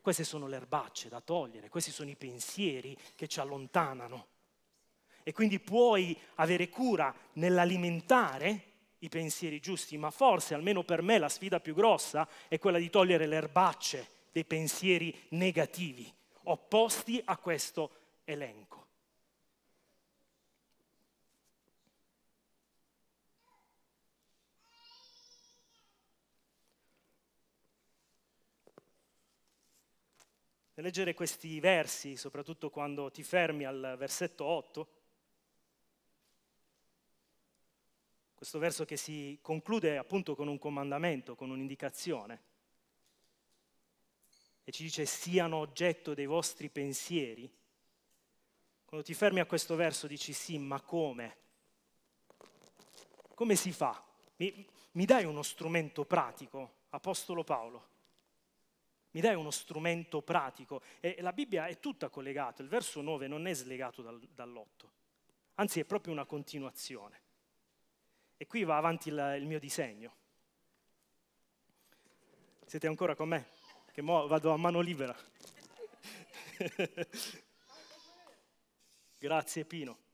Queste 0.00 0.24
sono 0.24 0.46
le 0.46 0.56
erbacce 0.56 1.08
da 1.08 1.20
togliere, 1.20 1.68
questi 1.68 1.90
sono 1.90 2.10
i 2.10 2.16
pensieri 2.16 2.96
che 3.14 3.28
ci 3.28 3.40
allontanano. 3.40 4.26
E 5.22 5.32
quindi 5.32 5.60
puoi 5.60 6.18
avere 6.36 6.68
cura 6.68 7.14
nell'alimentare 7.34 8.64
i 9.00 9.08
pensieri 9.08 9.60
giusti, 9.60 9.96
ma 9.96 10.10
forse, 10.10 10.54
almeno 10.54 10.82
per 10.82 11.02
me, 11.02 11.18
la 11.18 11.28
sfida 11.28 11.60
più 11.60 11.74
grossa 11.74 12.28
è 12.48 12.58
quella 12.58 12.78
di 12.78 12.90
togliere 12.90 13.26
le 13.26 13.36
erbacce 13.36 14.08
dei 14.32 14.44
pensieri 14.44 15.14
negativi, 15.30 16.12
opposti 16.44 17.20
a 17.24 17.36
questo 17.36 17.90
elenco. 18.24 18.79
Nel 30.80 30.88
leggere 30.88 31.12
questi 31.12 31.60
versi, 31.60 32.16
soprattutto 32.16 32.70
quando 32.70 33.10
ti 33.10 33.22
fermi 33.22 33.66
al 33.66 33.96
versetto 33.98 34.46
8, 34.46 34.88
questo 38.34 38.58
verso 38.58 38.86
che 38.86 38.96
si 38.96 39.38
conclude 39.42 39.98
appunto 39.98 40.34
con 40.34 40.48
un 40.48 40.58
comandamento, 40.58 41.34
con 41.34 41.50
un'indicazione. 41.50 42.42
E 44.64 44.72
ci 44.72 44.84
dice 44.84 45.04
siano 45.04 45.58
oggetto 45.58 46.14
dei 46.14 46.24
vostri 46.24 46.70
pensieri. 46.70 47.52
Quando 48.86 49.04
ti 49.04 49.12
fermi 49.12 49.40
a 49.40 49.44
questo 49.44 49.76
verso 49.76 50.06
dici 50.06 50.32
sì, 50.32 50.56
ma 50.56 50.80
come? 50.80 51.36
Come 53.34 53.54
si 53.54 53.70
fa? 53.70 54.02
Mi, 54.36 54.66
mi 54.92 55.04
dai 55.04 55.26
uno 55.26 55.42
strumento 55.42 56.06
pratico, 56.06 56.76
Apostolo 56.88 57.44
Paolo? 57.44 57.88
Mi 59.12 59.20
dai 59.20 59.34
uno 59.34 59.50
strumento 59.50 60.22
pratico? 60.22 60.82
E 61.00 61.16
la 61.20 61.32
Bibbia 61.32 61.66
è 61.66 61.80
tutta 61.80 62.08
collegata, 62.08 62.62
il 62.62 62.68
verso 62.68 63.00
9 63.00 63.26
non 63.26 63.46
è 63.46 63.54
slegato 63.54 64.02
dal, 64.02 64.20
dall'8, 64.20 64.86
anzi 65.54 65.80
è 65.80 65.84
proprio 65.84 66.12
una 66.12 66.24
continuazione. 66.24 67.20
E 68.36 68.46
qui 68.46 68.64
va 68.64 68.76
avanti 68.76 69.08
il, 69.08 69.36
il 69.38 69.46
mio 69.46 69.58
disegno. 69.58 70.14
Siete 72.64 72.86
ancora 72.86 73.16
con 73.16 73.28
me? 73.28 73.48
Che 73.92 74.00
mo 74.00 74.26
vado 74.28 74.52
a 74.52 74.56
mano 74.56 74.80
libera. 74.80 75.14
Grazie 79.18 79.64
Pino. 79.64 80.09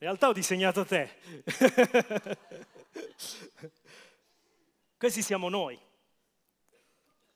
In 0.00 0.06
realtà 0.06 0.28
ho 0.28 0.32
disegnato 0.32 0.84
te. 0.84 1.10
Questi 4.96 5.22
siamo 5.22 5.48
noi, 5.48 5.78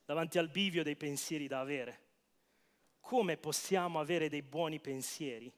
davanti 0.05 0.39
al 0.39 0.49
bivio 0.49 0.83
dei 0.83 0.97
pensieri 0.97 1.47
da 1.47 1.61
avere 1.61 2.03
come 3.13 3.37
possiamo 3.37 4.01
avere 4.01 4.31
dei 4.31 4.41
buoni 4.41 4.81
pensieri? 4.81 5.53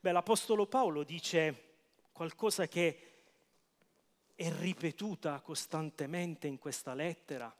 Beh, 0.00 0.10
l'Apostolo 0.10 0.66
Paolo 0.66 1.04
dice 1.04 1.74
qualcosa 2.10 2.66
che 2.66 3.00
è 4.34 4.50
ripetuta 4.50 5.40
costantemente 5.42 6.48
in 6.48 6.58
questa 6.58 6.92
lettera 6.92 7.54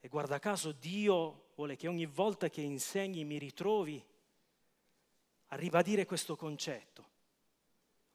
e 0.00 0.08
guarda 0.08 0.38
caso 0.38 0.72
Dio 0.72 1.52
vuole 1.54 1.76
che 1.76 1.88
ogni 1.88 2.04
volta 2.04 2.50
che 2.50 2.60
insegni 2.60 3.24
mi 3.24 3.38
ritrovi 3.38 4.04
a 5.46 5.56
ribadire 5.56 6.04
questo 6.04 6.36
concetto. 6.36 7.11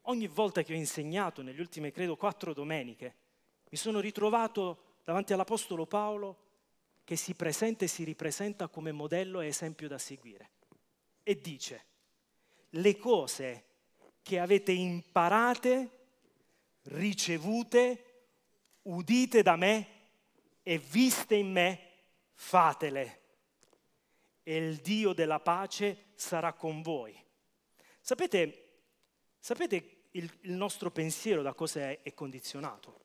Ogni 0.08 0.26
volta 0.26 0.62
che 0.62 0.72
ho 0.72 0.76
insegnato 0.76 1.42
nelle 1.42 1.60
ultime, 1.60 1.92
credo, 1.92 2.16
quattro 2.16 2.52
domeniche, 2.52 3.14
mi 3.70 3.78
sono 3.78 4.00
ritrovato 4.00 4.96
davanti 5.04 5.32
all'Apostolo 5.32 5.86
Paolo 5.86 6.46
che 7.04 7.16
si 7.16 7.34
presenta 7.34 7.84
e 7.84 7.88
si 7.88 8.04
ripresenta 8.04 8.68
come 8.68 8.92
modello 8.92 9.40
e 9.40 9.46
esempio 9.46 9.88
da 9.88 9.98
seguire. 9.98 10.50
E 11.22 11.40
dice, 11.40 11.84
le 12.70 12.96
cose 12.96 13.64
che 14.22 14.38
avete 14.38 14.72
imparate, 14.72 15.90
ricevute, 16.82 18.04
udite 18.82 19.42
da 19.42 19.56
me 19.56 19.86
e 20.62 20.78
viste 20.78 21.34
in 21.34 21.50
me, 21.50 21.80
fatele. 22.34 23.20
E 24.42 24.56
il 24.56 24.76
Dio 24.76 25.12
della 25.12 25.40
pace 25.40 26.06
sarà 26.14 26.54
con 26.54 26.80
voi. 26.80 27.14
Sapete, 28.00 28.68
sapete 29.38 29.97
il, 30.12 30.30
il 30.42 30.52
nostro 30.52 30.90
pensiero 30.90 31.42
da 31.42 31.54
cosa 31.54 31.80
è, 31.90 32.00
è 32.02 32.14
condizionato? 32.14 33.00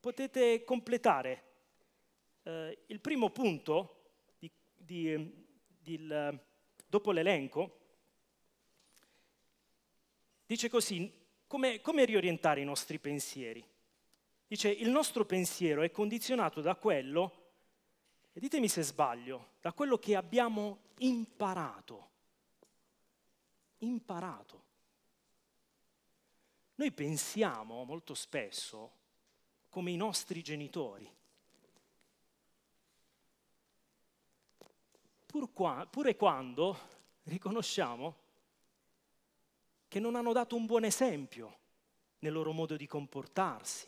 Potete 0.00 0.64
completare 0.64 1.44
eh, 2.42 2.78
il 2.86 3.00
primo 3.00 3.30
punto 3.30 4.02
di, 4.38 4.50
di, 4.76 5.46
di, 5.78 6.08
dopo 6.86 7.10
l'elenco. 7.10 7.80
Dice 10.46 10.68
così, 10.68 11.10
come, 11.46 11.80
come 11.80 12.04
riorientare 12.04 12.60
i 12.60 12.64
nostri 12.64 12.98
pensieri? 12.98 13.64
Dice, 14.46 14.68
il 14.68 14.90
nostro 14.90 15.24
pensiero 15.24 15.82
è 15.82 15.90
condizionato 15.90 16.60
da 16.60 16.74
quello, 16.76 17.42
e 18.32 18.40
ditemi 18.40 18.68
se 18.68 18.82
sbaglio, 18.82 19.52
da 19.60 19.72
quello 19.72 19.96
che 19.98 20.16
abbiamo 20.16 20.80
imparato. 20.98 22.10
Imparato. 23.78 24.63
Noi 26.76 26.90
pensiamo 26.90 27.84
molto 27.84 28.14
spesso 28.14 28.90
come 29.68 29.92
i 29.92 29.96
nostri 29.96 30.42
genitori. 30.42 31.08
Pur 35.26 35.52
qua, 35.52 35.86
pure 35.88 36.16
quando 36.16 36.78
riconosciamo 37.24 38.22
che 39.88 40.00
non 40.00 40.16
hanno 40.16 40.32
dato 40.32 40.56
un 40.56 40.66
buon 40.66 40.84
esempio 40.84 41.58
nel 42.20 42.32
loro 42.32 42.52
modo 42.52 42.76
di 42.76 42.86
comportarsi. 42.86 43.86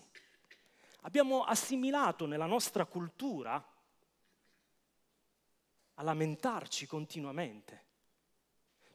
Abbiamo 1.03 1.44
assimilato 1.44 2.27
nella 2.27 2.46
nostra 2.46 2.85
cultura 2.85 3.64
a 5.94 6.03
lamentarci 6.03 6.87
continuamente. 6.87 7.85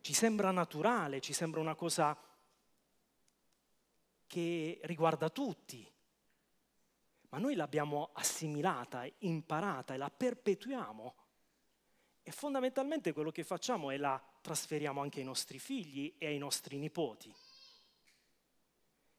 Ci 0.01 0.13
sembra 0.13 0.51
naturale, 0.51 1.19
ci 1.19 1.33
sembra 1.33 1.59
una 1.59 1.75
cosa 1.75 2.17
che 4.31 4.79
riguarda 4.83 5.29
tutti, 5.29 5.85
ma 7.31 7.37
noi 7.37 7.53
l'abbiamo 7.53 8.11
assimilata, 8.13 9.05
imparata 9.19 9.93
e 9.93 9.97
la 9.97 10.09
perpetuiamo. 10.09 11.15
E 12.23 12.31
fondamentalmente 12.31 13.11
quello 13.11 13.31
che 13.31 13.43
facciamo 13.43 13.91
è 13.91 13.97
la 13.97 14.23
trasferiamo 14.39 15.01
anche 15.01 15.19
ai 15.19 15.25
nostri 15.25 15.59
figli 15.59 16.15
e 16.17 16.27
ai 16.27 16.37
nostri 16.37 16.77
nipoti. 16.77 17.35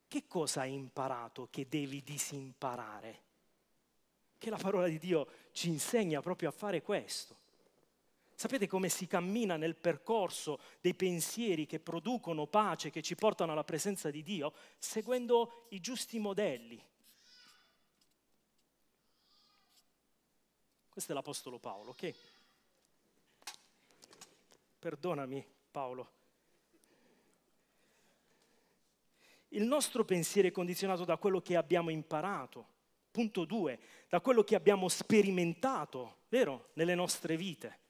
Che 0.09 0.27
cosa 0.27 0.63
hai 0.63 0.73
imparato 0.73 1.49
che 1.51 1.69
devi 1.69 2.03
disimparare? 2.03 3.23
Che 4.39 4.49
la 4.49 4.57
parola 4.57 4.89
di 4.89 4.99
Dio 4.99 5.29
ci 5.53 5.69
insegna 5.69 6.23
proprio 6.23 6.49
a 6.49 6.53
fare 6.53 6.81
questo. 6.81 7.37
Sapete 8.43 8.67
come 8.67 8.89
si 8.89 9.07
cammina 9.07 9.57
nel 9.57 9.77
percorso 9.77 10.59
dei 10.81 10.95
pensieri 10.95 11.65
che 11.65 11.79
producono 11.79 12.49
pace, 12.49 12.91
che 12.91 13.01
ci 13.01 13.15
portano 13.15 13.53
alla 13.53 13.63
presenza 13.63 14.11
di 14.11 14.25
Dio? 14.25 14.53
Seguendo 14.79 15.67
i 15.69 15.79
giusti 15.79 16.19
modelli. 16.19 16.85
Questo 20.89 21.13
è 21.13 21.15
l'Apostolo 21.15 21.61
Paolo, 21.61 21.91
ok? 21.91 22.15
Perdonami 24.81 25.47
Paolo. 25.71 26.11
Il 29.51 29.63
nostro 29.63 30.05
pensiero 30.05 30.49
è 30.49 30.51
condizionato 30.51 31.05
da 31.05 31.17
quello 31.17 31.41
che 31.41 31.55
abbiamo 31.55 31.91
imparato. 31.91 32.67
Punto 33.13 33.45
due, 33.45 33.79
da 34.09 34.21
quello 34.21 34.43
che 34.43 34.57
abbiamo 34.57 34.89
sperimentato, 34.89 36.23
vero? 36.29 36.71
Nelle 36.73 36.97
nostre 36.97 37.37
vite. 37.37 37.82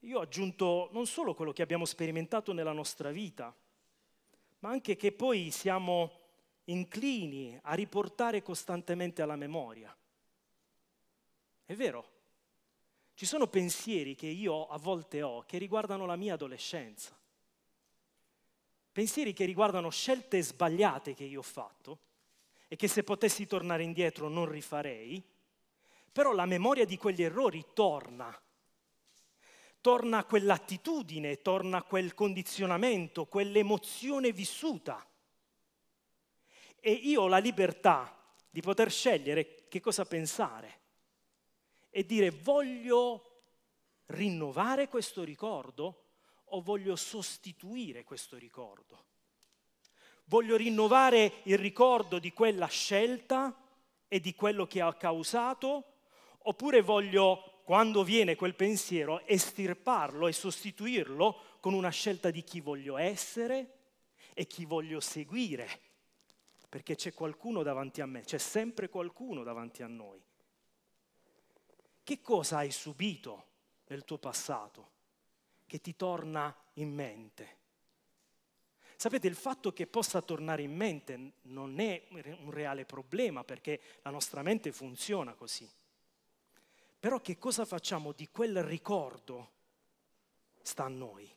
Io 0.00 0.18
ho 0.18 0.22
aggiunto 0.22 0.88
non 0.92 1.06
solo 1.06 1.34
quello 1.34 1.52
che 1.52 1.62
abbiamo 1.62 1.84
sperimentato 1.84 2.52
nella 2.52 2.72
nostra 2.72 3.10
vita, 3.10 3.54
ma 4.60 4.70
anche 4.70 4.96
che 4.96 5.12
poi 5.12 5.50
siamo 5.50 6.12
inclini 6.64 7.58
a 7.62 7.74
riportare 7.74 8.42
costantemente 8.42 9.22
alla 9.22 9.36
memoria. 9.36 9.94
È 11.64 11.74
vero, 11.74 12.10
ci 13.14 13.26
sono 13.26 13.48
pensieri 13.48 14.14
che 14.14 14.28
io 14.28 14.68
a 14.68 14.78
volte 14.78 15.22
ho 15.22 15.42
che 15.44 15.58
riguardano 15.58 16.06
la 16.06 16.16
mia 16.16 16.34
adolescenza. 16.34 17.16
Pensieri 18.92 19.32
che 19.32 19.44
riguardano 19.44 19.90
scelte 19.90 20.40
sbagliate 20.40 21.14
che 21.14 21.24
io 21.24 21.40
ho 21.40 21.42
fatto 21.42 21.98
e 22.68 22.76
che 22.76 22.88
se 22.88 23.02
potessi 23.02 23.46
tornare 23.46 23.82
indietro 23.82 24.28
non 24.28 24.48
rifarei, 24.48 25.22
però 26.12 26.32
la 26.32 26.46
memoria 26.46 26.84
di 26.84 26.96
quegli 26.96 27.22
errori 27.22 27.64
torna. 27.72 28.36
Torna 29.88 30.24
quell'attitudine, 30.24 31.40
torna 31.40 31.82
quel 31.82 32.12
condizionamento, 32.12 33.24
quell'emozione 33.24 34.32
vissuta. 34.32 35.02
E 36.78 36.92
io 36.92 37.22
ho 37.22 37.26
la 37.26 37.38
libertà 37.38 38.14
di 38.50 38.60
poter 38.60 38.90
scegliere 38.90 39.66
che 39.66 39.80
cosa 39.80 40.04
pensare 40.04 40.80
e 41.88 42.04
dire 42.04 42.28
voglio 42.28 43.44
rinnovare 44.08 44.88
questo 44.88 45.24
ricordo 45.24 46.08
o 46.44 46.60
voglio 46.60 46.94
sostituire 46.94 48.04
questo 48.04 48.36
ricordo. 48.36 49.06
Voglio 50.24 50.56
rinnovare 50.56 51.40
il 51.44 51.56
ricordo 51.56 52.18
di 52.18 52.34
quella 52.34 52.66
scelta 52.66 53.56
e 54.06 54.20
di 54.20 54.34
quello 54.34 54.66
che 54.66 54.82
ha 54.82 54.92
causato 54.92 55.94
oppure 56.40 56.82
voglio, 56.82 57.57
quando 57.68 58.02
viene 58.02 58.34
quel 58.34 58.54
pensiero, 58.54 59.20
estirparlo 59.26 60.26
e 60.26 60.32
sostituirlo 60.32 61.58
con 61.60 61.74
una 61.74 61.90
scelta 61.90 62.30
di 62.30 62.42
chi 62.42 62.60
voglio 62.60 62.96
essere 62.96 63.74
e 64.32 64.46
chi 64.46 64.64
voglio 64.64 65.00
seguire. 65.00 65.68
Perché 66.66 66.94
c'è 66.94 67.12
qualcuno 67.12 67.62
davanti 67.62 68.00
a 68.00 68.06
me, 68.06 68.22
c'è 68.22 68.38
sempre 68.38 68.88
qualcuno 68.88 69.42
davanti 69.42 69.82
a 69.82 69.86
noi 69.86 70.18
che 72.08 72.22
cosa 72.22 72.56
hai 72.56 72.70
subito 72.70 73.48
nel 73.88 74.06
tuo 74.06 74.16
passato 74.16 74.92
che 75.66 75.78
ti 75.78 75.94
torna 75.94 76.56
in 76.76 76.90
mente? 76.90 77.56
Sapete, 78.96 79.26
il 79.26 79.34
fatto 79.34 79.74
che 79.74 79.86
possa 79.86 80.22
tornare 80.22 80.62
in 80.62 80.74
mente 80.74 81.32
non 81.42 81.78
è 81.80 82.06
un 82.10 82.50
reale 82.50 82.86
problema 82.86 83.44
perché 83.44 83.78
la 84.00 84.08
nostra 84.08 84.40
mente 84.40 84.72
funziona 84.72 85.34
così. 85.34 85.70
Però 87.00 87.20
che 87.20 87.38
cosa 87.38 87.64
facciamo 87.64 88.12
di 88.12 88.28
quel 88.30 88.62
ricordo 88.62 89.50
sta 90.62 90.84
a 90.84 90.88
noi. 90.88 91.30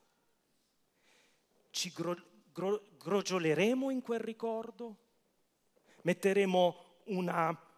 Ci 1.69 1.91
gro- 1.91 2.23
gro- 2.51 2.83
grogioleremo 2.97 3.89
in 3.89 4.01
quel 4.01 4.19
ricordo? 4.19 4.97
Metteremo 6.01 6.99
una 7.05 7.69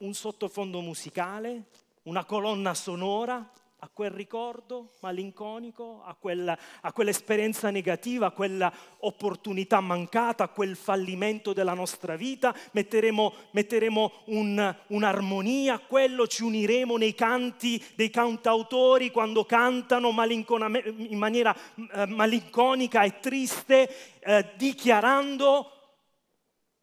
un 0.00 0.14
sottofondo 0.14 0.80
musicale, 0.80 1.68
una 2.04 2.24
colonna 2.24 2.72
sonora 2.74 3.52
a 3.82 3.88
quel 3.92 4.10
ricordo 4.10 4.92
malinconico, 5.00 6.02
a, 6.04 6.14
quella, 6.14 6.56
a 6.82 6.92
quell'esperienza 6.92 7.70
negativa, 7.70 8.26
a 8.26 8.30
quella 8.30 8.72
opportunità 8.98 9.80
mancata, 9.80 10.44
a 10.44 10.48
quel 10.48 10.76
fallimento 10.76 11.52
della 11.52 11.72
nostra 11.72 12.16
vita, 12.16 12.54
metteremo, 12.72 13.32
metteremo 13.52 14.12
un, 14.26 14.76
un'armonia 14.88 15.74
a 15.74 15.78
quello, 15.78 16.26
ci 16.26 16.42
uniremo 16.42 16.96
nei 16.96 17.14
canti 17.14 17.82
dei 17.94 18.10
cantautori 18.10 19.10
quando 19.10 19.44
cantano 19.44 20.08
in 20.10 21.18
maniera 21.18 21.56
eh, 21.94 22.06
malinconica 22.06 23.02
e 23.02 23.18
triste, 23.18 24.18
eh, 24.20 24.50
dichiarando 24.56 25.79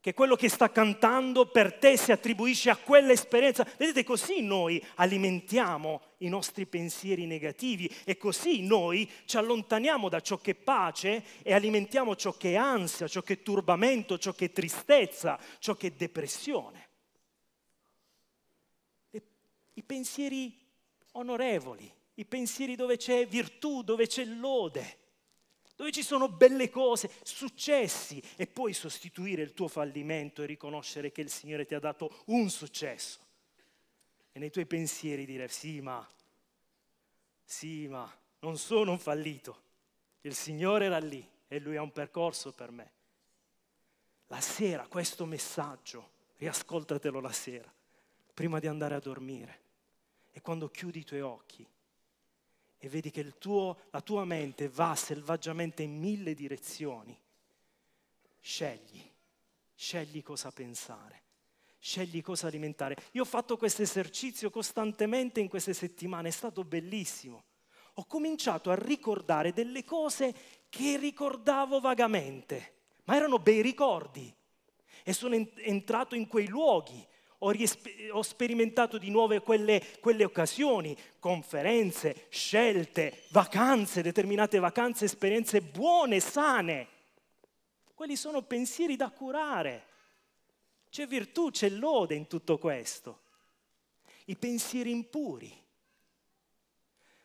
che 0.07 0.13
quello 0.13 0.37
che 0.37 0.47
sta 0.47 0.71
cantando 0.71 1.47
per 1.47 1.73
te 1.73 1.97
si 1.97 2.13
attribuisce 2.13 2.69
a 2.69 2.77
quell'esperienza. 2.77 3.67
Vedete, 3.75 4.05
così 4.05 4.39
noi 4.39 4.81
alimentiamo 4.95 5.99
i 6.19 6.29
nostri 6.29 6.65
pensieri 6.65 7.25
negativi 7.25 7.93
e 8.05 8.15
così 8.15 8.65
noi 8.65 9.09
ci 9.25 9.35
allontaniamo 9.35 10.07
da 10.07 10.21
ciò 10.21 10.37
che 10.37 10.51
è 10.51 10.55
pace 10.55 11.21
e 11.41 11.53
alimentiamo 11.53 12.15
ciò 12.15 12.31
che 12.37 12.51
è 12.51 12.55
ansia, 12.55 13.09
ciò 13.09 13.21
che 13.21 13.33
è 13.33 13.43
turbamento, 13.43 14.17
ciò 14.17 14.31
che 14.31 14.45
è 14.45 14.51
tristezza, 14.53 15.37
ciò 15.59 15.75
che 15.75 15.87
è 15.87 15.91
depressione. 15.91 16.87
I 19.73 19.83
pensieri 19.83 20.57
onorevoli, 21.11 21.91
i 22.13 22.23
pensieri 22.23 22.77
dove 22.77 22.95
c'è 22.95 23.27
virtù, 23.27 23.83
dove 23.83 24.07
c'è 24.07 24.23
lode, 24.23 24.99
dove 25.77 25.91
ci 25.91 26.01
sono 26.01 26.27
belle 26.27 26.71
cose, 26.71 27.09
successi, 27.21 28.21
e 28.35 28.47
poi 28.47 28.73
sostituire 28.73 29.43
il 29.43 29.53
tuo 29.53 29.67
fallimento 29.67 30.41
e 30.41 30.47
riconoscere 30.47 31.11
che 31.11 31.21
il 31.21 31.29
Signore 31.29 31.67
ti 31.67 31.75
ha 31.75 31.79
dato 31.79 32.23
un 32.25 32.49
successo. 32.49 33.19
E 34.31 34.39
nei 34.39 34.49
tuoi 34.49 34.65
pensieri 34.65 35.23
dire 35.23 35.47
sì, 35.47 35.79
ma, 35.79 36.05
sì, 37.45 37.87
ma 37.87 38.11
non 38.39 38.57
sono 38.57 38.89
un 38.91 38.97
fallito, 38.97 39.61
il 40.21 40.33
Signore 40.33 40.85
era 40.85 40.97
lì 40.97 41.25
e 41.47 41.59
Lui 41.59 41.75
ha 41.75 41.83
un 41.83 41.91
percorso 41.91 42.51
per 42.51 42.71
me. 42.71 42.91
La 44.29 44.41
sera 44.41 44.87
questo 44.87 45.25
messaggio, 45.25 46.09
riascoltatelo 46.37 47.19
la 47.19 47.31
sera, 47.31 47.71
prima 48.33 48.59
di 48.59 48.65
andare 48.65 48.95
a 48.95 48.99
dormire. 48.99 49.59
E 50.31 50.41
quando 50.41 50.69
chiudi 50.69 50.99
i 50.99 51.05
tuoi 51.05 51.21
occhi 51.21 51.67
e 52.77 52.89
vedi 52.89 53.11
che 53.11 53.37
tuo, 53.37 53.77
la 53.91 54.01
tua 54.01 54.25
mente 54.25 54.69
va 54.69 54.95
selvaggiamente 54.95 55.83
in 55.83 55.97
mille 55.97 56.33
direzioni, 56.33 57.17
scegli, 58.39 59.01
scegli 59.75 60.21
cosa 60.23 60.51
pensare, 60.51 61.21
scegli 61.79 62.21
cosa 62.21 62.47
alimentare. 62.47 62.95
Io 63.11 63.23
ho 63.23 63.25
fatto 63.25 63.57
questo 63.57 63.81
esercizio 63.81 64.49
costantemente 64.49 65.39
in 65.39 65.47
queste 65.47 65.73
settimane, 65.73 66.29
è 66.29 66.31
stato 66.31 66.63
bellissimo. 66.63 67.43
Ho 67.95 68.05
cominciato 68.05 68.69
a 68.69 68.75
ricordare 68.75 69.53
delle 69.53 69.83
cose 69.83 70.35
che 70.69 70.97
ricordavo 70.97 71.79
vagamente 71.79 72.75
ma 73.07 73.15
erano 73.15 73.39
bei 73.39 73.61
ricordi. 73.61 74.33
E 75.03 75.13
sono 75.13 75.35
entrato 75.35 76.15
in 76.15 76.27
quei 76.27 76.47
luoghi, 76.47 77.05
ho, 77.39 77.51
riespe- 77.51 78.09
ho 78.09 78.21
sperimentato 78.21 78.97
di 78.97 79.09
nuovo 79.09 79.39
quelle, 79.41 79.81
quelle 79.99 80.23
occasioni, 80.23 80.97
conferenze, 81.19 82.27
scelte, 82.29 83.23
vacanze, 83.29 84.01
determinate 84.01 84.59
vacanze, 84.59 85.05
esperienze 85.05 85.61
buone, 85.61 86.19
sane. 86.19 86.87
Quelli 87.93 88.15
sono 88.15 88.41
pensieri 88.41 88.95
da 88.95 89.09
curare. 89.09 89.85
C'è 90.89 91.05
virtù, 91.05 91.51
c'è 91.51 91.69
lode 91.69 92.15
in 92.15 92.27
tutto 92.27 92.57
questo. 92.57 93.21
I 94.25 94.35
pensieri 94.35 94.89
impuri. 94.91 95.65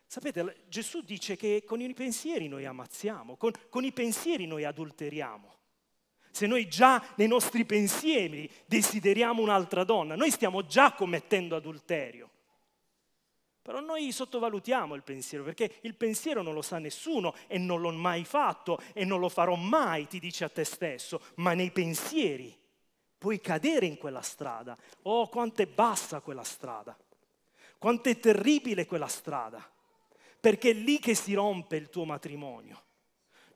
Sapete, 0.07 0.64
Gesù 0.68 1.01
dice 1.01 1.37
che 1.37 1.64
con 1.64 1.81
i 1.81 1.94
pensieri 1.94 2.48
noi 2.48 2.66
ammazziamo, 2.66 3.37
con, 3.37 3.53
con 3.70 3.85
i 3.85 3.92
pensieri 3.92 4.46
noi 4.46 4.64
adulteriamo 4.64 5.61
se 6.33 6.47
noi 6.47 6.66
già 6.66 7.05
nei 7.16 7.29
nostri 7.29 7.64
pensieri 7.66 8.51
desideriamo 8.64 9.42
un'altra 9.42 9.85
donna, 9.85 10.16
noi 10.16 10.31
stiamo 10.31 10.64
già 10.64 10.92
commettendo 10.92 11.55
adulterio. 11.55 12.31
Però 13.61 13.81
noi 13.81 14.11
sottovalutiamo 14.11 14.95
il 14.95 15.03
pensiero, 15.03 15.45
perché 15.45 15.77
il 15.83 15.95
pensiero 15.95 16.42
non 16.42 16.55
lo 16.55 16.62
sa 16.62 16.79
nessuno 16.79 17.35
e 17.47 17.59
non 17.59 17.81
l'ho 17.81 17.92
mai 17.92 18.25
fatto 18.25 18.81
e 18.95 19.05
non 19.05 19.21
lo 19.21 19.29
farò 19.29 19.55
mai, 19.55 20.09
ti 20.09 20.18
dice 20.18 20.45
a 20.45 20.49
te 20.49 20.64
stesso, 20.64 21.21
ma 21.37 21.53
nei 21.53 21.71
pensieri 21.71 22.59
puoi 23.18 23.38
cadere 23.38 23.85
in 23.85 23.99
quella 23.99 24.23
strada. 24.23 24.77
Oh, 25.03 25.29
quanto 25.29 25.61
è 25.61 25.66
bassa 25.66 26.21
quella 26.21 26.42
strada, 26.42 26.99
quanto 27.79 28.09
è 28.09 28.18
terribile 28.18 28.87
quella 28.87 29.07
strada, 29.07 29.71
perché 30.40 30.71
è 30.71 30.75
lì 30.75 30.99
che 30.99 31.14
si 31.14 31.35
rompe 31.35 31.77
il 31.77 31.90
tuo 31.90 32.07
matrimonio 32.07 32.85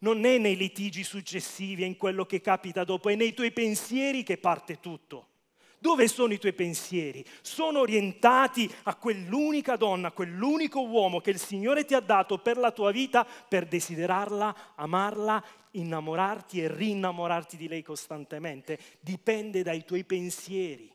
non 0.01 0.25
è 0.25 0.39
nei 0.39 0.57
litigi 0.57 1.05
successivi, 1.05 1.83
è 1.83 1.87
in 1.87 1.97
quello 1.97 2.27
che 2.27 2.41
capita 2.41 2.85
dopo, 2.85 3.09
è 3.09 3.15
nei 3.15 3.35
tuoi 3.35 3.53
pensieri 3.53 4.23
che 4.23 4.39
parte 4.39 4.81
tutto. 4.81 5.29
Dove 5.79 6.09
sono 6.09 6.33
i 6.33 6.39
tuoi 6.39 6.55
pensieri? 6.55 7.25
Sono 7.43 7.81
orientati 7.81 8.69
a 8.85 8.97
quell'unica 8.97 9.77
donna, 9.77 10.09
a 10.09 10.13
quell'unico 10.13 10.81
uomo 10.81 11.21
che 11.21 11.31
il 11.31 11.39
Signore 11.39 11.85
ti 11.85 11.95
ha 11.95 12.01
dato 12.01 12.39
per 12.39 12.57
la 12.57 12.73
tua 12.73 12.91
vita, 12.91 13.25
per 13.25 13.67
desiderarla, 13.67 14.75
amarla, 14.75 15.45
innamorarti 15.73 16.63
e 16.63 16.75
rinnamorarti 16.75 17.57
di 17.57 17.69
lei 17.69 17.83
costantemente. 17.83 18.79
Dipende 19.01 19.63
dai 19.63 19.85
tuoi 19.85 20.05
pensieri. 20.05 20.93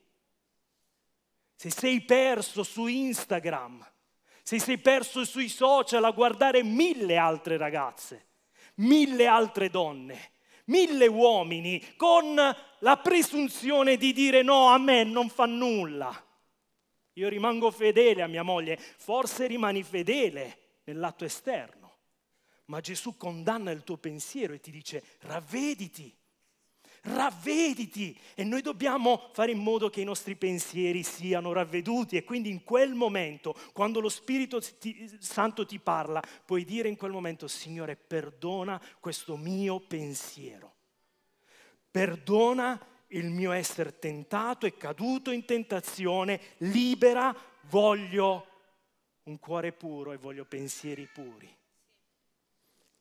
Se 1.56 1.70
sei 1.70 2.02
perso 2.02 2.64
su 2.64 2.88
Instagram, 2.88 3.88
se 4.42 4.60
sei 4.60 4.80
perso 4.80 5.24
sui 5.24 5.48
social 5.48 6.04
a 6.04 6.12
guardare 6.12 6.64
mille 6.64 7.18
altre 7.18 7.56
ragazze, 7.58 8.26
mille 8.82 9.28
altre 9.28 9.70
donne, 9.70 10.32
mille 10.66 11.08
uomini 11.08 11.96
con 11.96 12.36
la 12.80 12.98
presunzione 12.98 13.98
di 13.98 14.14
dire 14.14 14.42
no, 14.42 14.68
a 14.68 14.78
me 14.78 15.04
non 15.04 15.30
fa 15.30 15.46
nulla. 15.46 16.26
Io 17.14 17.30
rimango 17.30 17.72
fedele 17.72 18.22
a 18.22 18.28
mia 18.28 18.44
moglie, 18.44 18.78
forse 18.78 19.48
rimani 19.48 19.84
fedele 19.84 20.60
nell'atto 20.86 21.26
esterno, 21.26 21.98
ma 22.66 22.80
Gesù 22.80 23.18
condanna 23.18 23.72
il 23.72 23.84
tuo 23.84 23.98
pensiero 23.98 24.54
e 24.54 24.60
ti 24.60 24.72
dice 24.72 25.04
ravvediti 25.22 26.16
ravvediti. 27.02 28.18
E 28.36 28.44
noi 28.44 28.62
dobbiamo 28.62 29.30
fare 29.34 29.52
in 29.52 29.60
modo 29.60 29.90
che 29.90 30.02
i 30.02 30.06
nostri 30.06 30.36
pensieri 30.36 31.04
siano 31.04 31.52
ravveduti. 31.54 32.18
E 32.18 32.24
quindi 32.24 32.50
in 32.50 32.64
quel 32.64 32.94
momento, 32.94 33.56
quando 33.74 34.00
lo 34.00 34.10
Spirito 34.10 34.60
Santo 35.20 35.66
ti 35.66 35.80
parla, 35.80 36.22
puoi 36.46 36.64
dire 36.64 36.90
in 36.90 36.96
quel 36.96 37.12
momento, 37.12 37.48
Signore, 37.48 37.96
perdona 37.96 38.82
questo 39.00 39.38
mio 39.38 39.80
pensiero, 39.80 40.74
perdona 41.90 42.80
il 43.08 43.30
mio 43.30 43.52
essere 43.52 44.00
tentato 44.00 44.66
e 44.66 44.78
caduto 44.78 45.32
in 45.32 45.44
tentazione, 45.44 46.40
libera, 46.60 47.36
voglio 47.64 48.48
un 49.24 49.38
cuore 49.38 49.74
puro 49.74 50.14
e 50.14 50.18
voglio 50.18 50.46
pensieri 50.46 51.06
puri. 51.12 51.54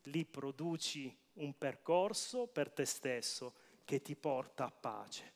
Lì 0.04 0.24
produci 0.24 1.14
un 1.34 1.56
percorso 1.56 2.46
per 2.46 2.70
te 2.70 2.84
stesso 2.84 3.54
che 3.90 4.02
ti 4.02 4.14
porta 4.14 4.66
a 4.66 4.70
pace. 4.70 5.32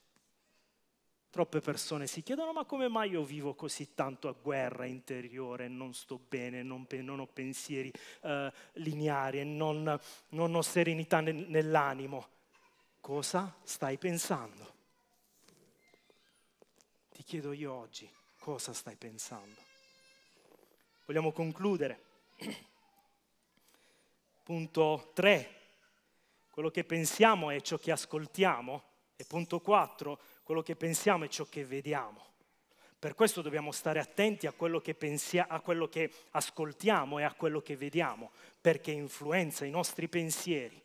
Troppe 1.29 1.59
persone 1.59 2.07
si 2.07 2.23
chiedono 2.23 2.53
ma 2.53 2.65
come 2.65 2.87
mai 2.87 3.11
io 3.11 3.25
vivo 3.25 3.57
così 3.57 3.95
tanto 3.95 4.29
a 4.29 4.37
guerra 4.41 4.85
interiore, 4.85 5.67
non 5.67 5.93
sto 5.93 6.21
bene, 6.29 6.63
non, 6.63 6.87
non 6.89 7.19
ho 7.19 7.27
pensieri 7.27 7.93
eh, 8.23 8.53
lineari 8.75 9.45
non, 9.45 9.99
non 10.29 10.55
ho 10.55 10.63
serenità 10.63 11.19
nel, 11.19 11.35
nell'animo. 11.35 12.29
Cosa 13.01 13.53
stai 13.65 13.99
pensando? 13.99 14.73
Ti 17.11 17.25
chiedo 17.25 17.51
io 17.51 17.73
oggi, 17.73 18.09
cosa 18.39 18.73
stai 18.73 18.95
pensando? 18.95 19.61
Vogliamo 21.07 21.33
concludere. 21.33 22.05
Punto 24.45 25.11
3 25.13 25.63
quello 26.55 26.71
che 26.71 26.85
pensiamo 26.85 27.51
è 27.51 27.61
ciò 27.63 27.79
che 27.79 27.91
ascoltiamo 27.91 28.83
e 29.17 29.25
punto 29.25 29.59
4, 29.59 30.21
quello 30.45 30.63
che 30.63 30.77
pensiamo 30.77 31.25
è 31.25 31.29
ciò 31.29 31.45
che 31.47 31.65
vediamo. 31.65 32.25
Per 32.97 33.17
questo 33.17 33.43
dobbiamo 33.43 33.73
stare 33.73 33.99
attenti 33.99 34.47
a 34.47 34.53
quello 34.53 34.81
pensia, 34.95 35.49
a 35.49 35.59
quello 35.59 35.89
che 35.89 36.13
ascoltiamo 36.31 37.19
e 37.19 37.25
a 37.25 37.35
quello 37.35 37.61
che 37.61 37.77
vediamo, 37.77 38.31
perché 38.61 38.93
influenza 38.93 39.65
i 39.65 39.71
nostri 39.71 40.07
pensieri 40.07 40.81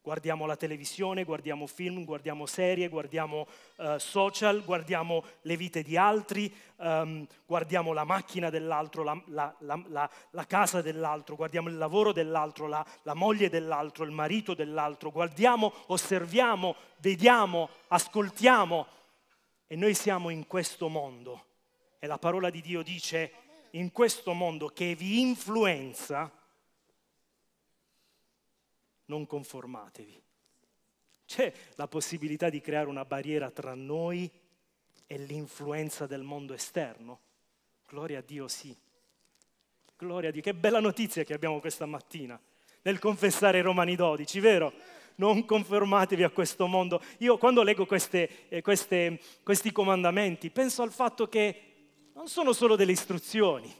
Guardiamo 0.00 0.46
la 0.46 0.56
televisione, 0.56 1.24
guardiamo 1.24 1.66
film, 1.66 2.04
guardiamo 2.04 2.46
serie, 2.46 2.88
guardiamo 2.88 3.46
uh, 3.76 3.98
social, 3.98 4.64
guardiamo 4.64 5.22
le 5.42 5.56
vite 5.56 5.82
di 5.82 5.96
altri, 5.96 6.52
um, 6.76 7.26
guardiamo 7.44 7.92
la 7.92 8.04
macchina 8.04 8.48
dell'altro, 8.48 9.02
la, 9.02 9.20
la, 9.26 9.54
la, 9.58 10.10
la, 10.30 10.46
casa 10.46 10.80
dell'altro, 10.80 11.36
guardiamo 11.36 11.68
il 11.68 11.76
lavoro 11.76 12.12
dell'altro, 12.12 12.66
la 12.68 13.14
moglie 13.14 13.50
dell'altro, 13.50 14.04
il 14.04 14.12
marito 14.12 14.54
dell'altro, 14.54 15.10
guardiamo, 15.10 15.72
osserviamo, 15.86 16.74
vediamo, 16.98 17.68
ascoltiamo 17.88 18.86
e 19.66 19.76
noi 19.76 19.94
siamo 19.94 20.30
in 20.30 20.46
questo 20.46 20.88
mondo. 20.88 21.44
E 21.98 22.06
la 22.06 22.18
parola 22.18 22.48
di 22.48 22.62
Dio 22.62 22.82
dice, 22.82 23.32
in 23.72 23.92
questo 23.92 24.32
mondo 24.32 24.68
che 24.68 24.94
vi 24.94 25.20
influenza, 25.20 26.30
non 29.08 29.26
conformatevi. 29.26 30.22
C'è 31.26 31.52
la 31.74 31.86
possibilità 31.86 32.48
di 32.48 32.60
creare 32.60 32.88
una 32.88 33.04
barriera 33.04 33.50
tra 33.50 33.74
noi 33.74 34.30
e 35.06 35.18
l'influenza 35.18 36.06
del 36.06 36.22
mondo 36.22 36.54
esterno? 36.54 37.20
Gloria 37.86 38.18
a 38.18 38.22
Dio 38.22 38.48
sì. 38.48 38.74
Gloria 39.96 40.30
a 40.30 40.32
Dio, 40.32 40.40
che 40.40 40.54
bella 40.54 40.80
notizia 40.80 41.24
che 41.24 41.34
abbiamo 41.34 41.60
questa 41.60 41.86
mattina 41.86 42.40
nel 42.82 42.98
confessare 42.98 43.60
Romani 43.60 43.96
12, 43.96 44.40
vero? 44.40 44.72
Non 45.16 45.44
conformatevi 45.44 46.22
a 46.22 46.30
questo 46.30 46.66
mondo. 46.66 47.02
Io 47.18 47.36
quando 47.36 47.62
leggo 47.62 47.86
queste, 47.86 48.48
eh, 48.48 48.62
queste, 48.62 49.20
questi 49.42 49.72
comandamenti 49.72 50.50
penso 50.50 50.82
al 50.82 50.92
fatto 50.92 51.28
che 51.28 51.62
non 52.14 52.28
sono 52.28 52.52
solo 52.52 52.76
delle 52.76 52.92
istruzioni, 52.92 53.74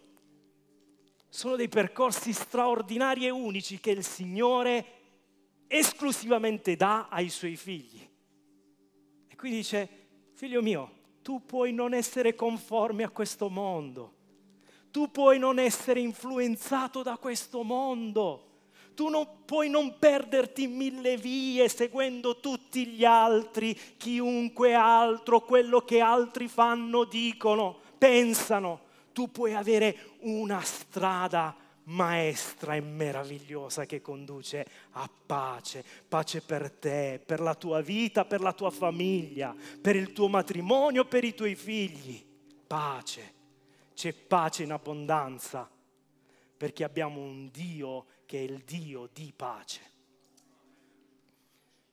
sono 1.29 1.57
dei 1.57 1.69
percorsi 1.69 2.33
straordinari 2.33 3.27
e 3.27 3.31
unici 3.31 3.79
che 3.79 3.91
il 3.91 4.05
Signore 4.05 4.98
esclusivamente 5.69 6.75
dà 6.75 7.09
ai 7.09 7.29
suoi 7.29 7.57
figli. 7.57 8.01
E 9.29 9.37
qui 9.37 9.51
dice, 9.51 9.89
figlio 10.35 10.63
mio, 10.63 10.91
tu 11.23 11.45
puoi 11.45 11.73
non 11.73 11.95
essere 11.95 12.35
conforme 12.35 13.05
a 13.05 13.11
questo 13.11 13.49
mondo, 13.49 14.15
Tu 14.91 15.11
puoi 15.11 15.39
non 15.39 15.59
essere 15.59 16.01
influenzato 16.01 17.03
da 17.03 17.19
questo 17.19 17.63
mondo. 17.63 18.45
Tu 18.95 19.09
non 19.09 19.45
puoi 19.45 19.69
non 19.69 19.99
perderti 19.99 20.67
mille 20.67 21.19
vie 21.19 21.69
seguendo 21.69 22.41
tutti 22.41 22.87
gli 22.87 23.05
altri, 23.05 23.79
chiunque 23.97 24.73
altro, 24.73 25.43
quello 25.43 25.83
che 25.83 26.01
altri 26.01 26.49
fanno, 26.49 27.05
dicono, 27.05 27.79
pensano. 27.99 28.81
Tu 29.13 29.31
puoi 29.31 29.55
avere 29.55 30.17
una 30.21 30.63
strada 30.63 31.55
maestra 31.89 32.75
e 32.75 32.81
meravigliosa 32.81 33.87
che 33.87 34.01
conduce 34.01 34.67
a 34.93 35.09
pace, 35.09 35.85
pace 36.07 36.43
per 36.43 36.71
te, 36.71 37.21
per 37.25 37.41
la 37.41 37.55
tua 37.55 37.81
vita, 37.81 38.25
per 38.25 38.41
la 38.41 38.53
tua 38.53 38.71
famiglia, 38.71 39.55
per 39.81 39.97
il 39.97 40.13
tuo 40.13 40.29
matrimonio, 40.29 41.05
per 41.05 41.25
i 41.25 41.35
tuoi 41.35 41.55
figli. 41.55 42.25
Pace, 42.67 43.35
c'è 43.95 44.13
pace 44.13 44.65
in 44.65 44.73
abbondanza, 44.73 45.71
perché 46.57 46.85
abbiamo 46.85 47.21
un 47.21 47.49
Dio 47.51 48.07
che 48.27 48.39
è 48.39 48.43
il 48.43 48.63
Dio 48.65 49.09
di 49.13 49.33
pace. 49.35 49.97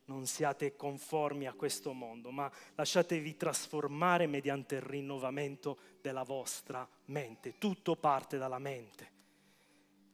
Non 0.08 0.28
siate 0.28 0.76
conformi 0.76 1.48
a 1.48 1.54
questo 1.54 1.94
mondo, 1.94 2.32
ma 2.32 2.52
lasciatevi 2.76 3.38
trasformare 3.38 4.28
mediante 4.28 4.76
il 4.76 4.82
rinnovamento 4.82 5.78
della 6.02 6.24
vostra 6.24 6.88
mente. 7.06 7.58
Tutto 7.58 7.96
parte 7.96 8.38
dalla 8.38 8.60
mente 8.60 9.15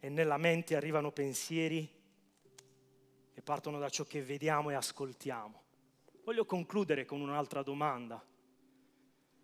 e 0.04 0.10
nella 0.10 0.38
mente 0.38 0.76
arrivano 0.76 1.12
pensieri 1.12 1.88
che 3.32 3.42
partono 3.44 3.78
da 3.78 3.88
ciò 3.88 4.04
che 4.04 4.24
vediamo 4.24 4.72
e 4.72 4.74
ascoltiamo. 4.74 5.62
Voglio 6.24 6.44
concludere 6.44 7.06
con 7.06 7.22
un'altra 7.22 7.62
domanda. 7.62 8.22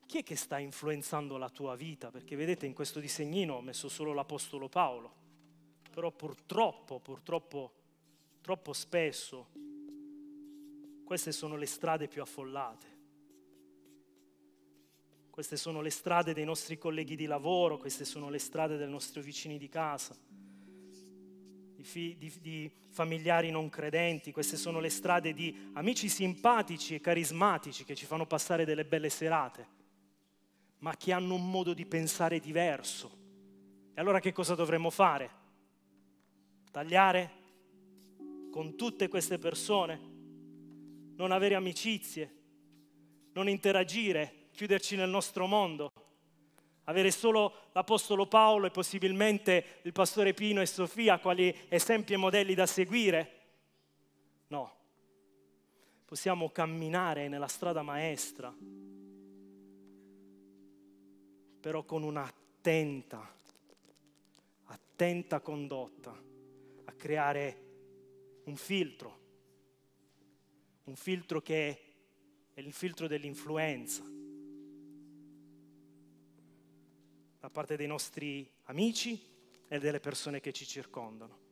Chi 0.08 0.18
è 0.18 0.24
che 0.24 0.36
sta 0.36 0.58
influenzando 0.58 1.38
la 1.38 1.50
tua 1.50 1.76
vita? 1.76 2.10
Perché 2.10 2.36
vedete 2.36 2.66
in 2.66 2.74
questo 2.74 3.00
disegnino 3.00 3.54
ho 3.54 3.62
messo 3.62 3.88
solo 3.88 4.14
l'Apostolo 4.14 4.68
Paolo, 4.68 5.14
però 5.92 6.12
purtroppo, 6.12 7.00
purtroppo, 7.00 7.74
troppo 8.42 8.74
spesso 8.74 9.50
queste 11.06 11.32
sono 11.32 11.56
le 11.56 11.68
strade 11.68 12.08
più 12.08 12.24
affollate. 12.24 12.96
Queste 15.30 15.56
sono 15.56 15.82
le 15.82 15.92
strade 15.92 16.34
dei 16.34 16.46
nostri 16.46 16.80
colleghi 16.80 17.16
di 17.16 17.28
lavoro, 17.28 17.78
queste 17.78 18.06
sono 18.06 18.30
le 18.30 18.40
strade 18.40 18.76
dei 18.76 18.90
nostri 18.90 19.22
vicini 19.22 19.60
di 19.60 19.70
casa 19.70 20.27
fi, 21.88 22.16
di, 22.20 22.32
di 22.42 22.72
familiari 22.90 23.50
non 23.50 23.70
credenti, 23.70 24.32
queste 24.32 24.58
sono 24.58 24.80
le 24.80 24.90
strade 24.90 25.34
di 25.34 25.72
amici 25.74 26.10
simpatici 26.10 26.94
e 26.94 27.02
carismatici 27.02 27.86
che 27.86 27.96
ci 27.96 28.06
fanno 28.06 28.28
passare 28.28 28.66
delle 28.66 28.86
belle 28.86 29.10
serate, 29.10 29.68
ma 30.80 30.96
che 30.96 31.14
hanno 31.14 31.34
un 31.34 31.50
modo 31.50 31.74
di 31.74 31.86
pensare 31.86 32.40
diverso. 32.40 33.26
E 33.94 34.00
allora 34.00 34.20
che 34.20 34.34
cosa 34.34 34.54
dovremmo 34.54 34.90
fare? 34.90 35.30
Tagliare 36.70 37.32
con 38.52 38.76
tutte 38.76 39.08
queste 39.08 39.40
persone? 39.40 40.00
Non 41.16 41.32
avere 41.32 41.56
amicizie? 41.56 42.36
Non 43.34 43.50
interagire? 43.50 44.50
Chiuderci 44.52 44.96
nel 44.96 45.10
nostro 45.10 45.48
mondo? 45.48 45.92
Avere 46.90 47.12
solo 47.12 47.70
l'Apostolo 47.74 48.28
Paolo 48.28 48.68
e 48.68 48.72
possibilmente 48.72 49.80
il 49.84 49.92
pastore 49.92 50.34
Pino 50.34 50.62
e 50.62 50.66
Sofia 50.66 51.20
quali 51.20 51.54
esempi 51.70 52.14
e 52.14 52.18
modelli 52.18 52.54
da 52.54 52.66
seguire. 52.66 53.32
No, 54.48 54.74
possiamo 56.06 56.50
camminare 56.50 57.28
nella 57.28 57.48
strada 57.48 57.82
maestra, 57.82 58.54
però 61.60 61.84
con 61.84 62.04
un'attenta, 62.04 63.36
attenta 64.66 65.42
condotta 65.42 66.24
a 66.86 66.92
creare 66.94 67.66
un 68.46 68.56
filtro, 68.56 69.20
un 70.86 70.96
filtro 70.96 71.42
che 71.42 71.82
è 72.54 72.62
il 72.62 72.72
filtro 72.72 73.08
dell'influenza 73.08 74.17
da 77.48 77.54
parte 77.54 77.78
dei 77.78 77.88
nostri 77.88 78.46
amici 78.66 79.18
e 79.70 79.80
delle 79.80 80.02
persone 80.02 80.42
che 80.42 80.52
ci 80.52 80.68
circondano. 80.68 81.46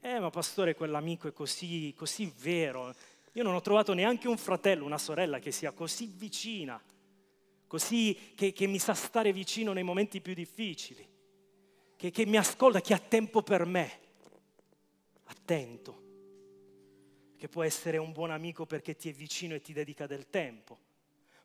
Eh, 0.00 0.18
ma 0.18 0.28
pastore, 0.28 0.74
quell'amico 0.74 1.28
è 1.28 1.32
così, 1.32 1.94
così 1.96 2.32
vero. 2.40 2.92
Io 3.34 3.44
non 3.44 3.54
ho 3.54 3.60
trovato 3.60 3.94
neanche 3.94 4.26
un 4.26 4.36
fratello, 4.36 4.84
una 4.84 4.98
sorella 4.98 5.38
che 5.38 5.52
sia 5.52 5.70
così 5.70 6.06
vicina, 6.06 6.82
così 7.68 8.32
che, 8.34 8.52
che 8.52 8.66
mi 8.66 8.80
sa 8.80 8.92
stare 8.92 9.32
vicino 9.32 9.72
nei 9.72 9.84
momenti 9.84 10.20
più 10.20 10.34
difficili, 10.34 11.08
che, 11.94 12.10
che 12.10 12.26
mi 12.26 12.36
ascolta, 12.36 12.80
che 12.80 12.94
ha 12.94 12.98
tempo 12.98 13.44
per 13.44 13.64
me. 13.64 14.00
Attento, 15.26 16.02
che 17.36 17.48
può 17.48 17.62
essere 17.62 17.98
un 17.98 18.10
buon 18.10 18.32
amico 18.32 18.66
perché 18.66 18.96
ti 18.96 19.08
è 19.08 19.12
vicino 19.12 19.54
e 19.54 19.60
ti 19.60 19.72
dedica 19.72 20.08
del 20.08 20.28
tempo 20.28 20.90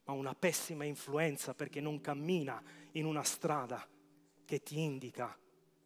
ma 0.08 0.14
una 0.14 0.34
pessima 0.34 0.86
influenza 0.86 1.54
perché 1.54 1.82
non 1.82 2.00
cammina 2.00 2.62
in 2.94 3.06
una 3.06 3.24
strada 3.24 3.86
che 4.46 4.64
ti 4.64 4.80
indica 4.80 5.38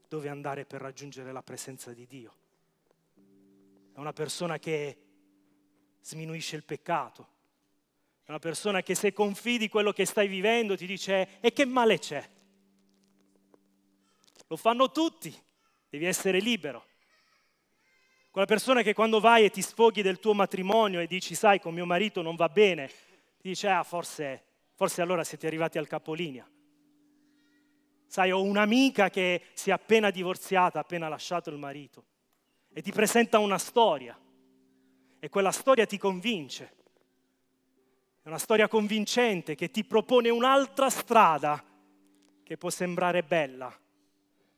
dove 0.07 0.29
andare 0.29 0.65
per 0.65 0.79
raggiungere 0.79 1.31
la 1.31 1.41
presenza 1.41 1.91
di 1.91 2.05
Dio. 2.05 2.34
È 3.93 3.97
una 3.97 4.13
persona 4.13 4.60
che 4.60 4.97
sminuisce 6.01 6.55
il 6.55 6.63
peccato, 6.63 7.27
è 8.23 8.29
una 8.29 8.39
persona 8.39 8.84
che 8.84 8.93
se 8.93 9.12
confidi 9.12 9.69
quello 9.69 9.91
che 9.91 10.05
stai 10.05 10.27
vivendo 10.27 10.77
ti 10.77 10.86
dice 10.86 11.39
e 11.39 11.51
che 11.51 11.65
male 11.65 11.97
c'è? 11.97 12.29
Lo 14.45 14.55
fanno 14.55 14.91
tutti, 14.91 15.36
devi 15.89 16.05
essere 16.05 16.39
libero. 16.39 16.86
Quella 18.29 18.47
persona 18.47 18.84
che 18.84 18.93
quando 18.93 19.19
vai 19.19 19.45
e 19.45 19.49
ti 19.49 19.63
sfoghi 19.63 20.03
del 20.03 20.19
tuo 20.19 20.36
matrimonio 20.36 20.99
e 20.99 21.07
dici 21.07 21.34
sai 21.34 21.60
con 21.60 21.73
mio 21.73 21.86
marito 21.86 22.21
non 22.21 22.36
va 22.36 22.49
bene, 22.49 22.89
dice, 23.49 23.67
ah, 23.67 23.84
forse, 23.84 24.43
forse 24.75 25.01
allora 25.01 25.23
siete 25.23 25.47
arrivati 25.47 25.77
al 25.77 25.88
capolinea. 25.88 26.47
Sai, 28.06 28.32
ho 28.32 28.41
un'amica 28.41 29.10
che 29.10 29.43
si 29.54 29.69
è 29.69 29.73
appena 29.73 30.10
divorziata, 30.10 30.80
appena 30.80 31.08
lasciato 31.08 31.49
il 31.49 31.58
marito, 31.58 32.06
e 32.73 32.82
ti 32.82 32.91
presenta 32.91 33.39
una 33.39 33.58
storia, 33.58 34.19
e 35.19 35.30
quella 35.30 35.51
storia 35.51 35.86
ti 35.86 35.97
convince. 35.97 36.75
È 38.21 38.27
una 38.27 38.38
storia 38.38 38.67
convincente 38.67 39.56
che 39.56 39.71
ti 39.71 39.84
propone 39.84 40.30
un'altra 40.30 40.89
strada 40.89 41.63
che 42.43 42.58
può 42.58 42.69
sembrare 42.69 43.23
bella, 43.23 43.73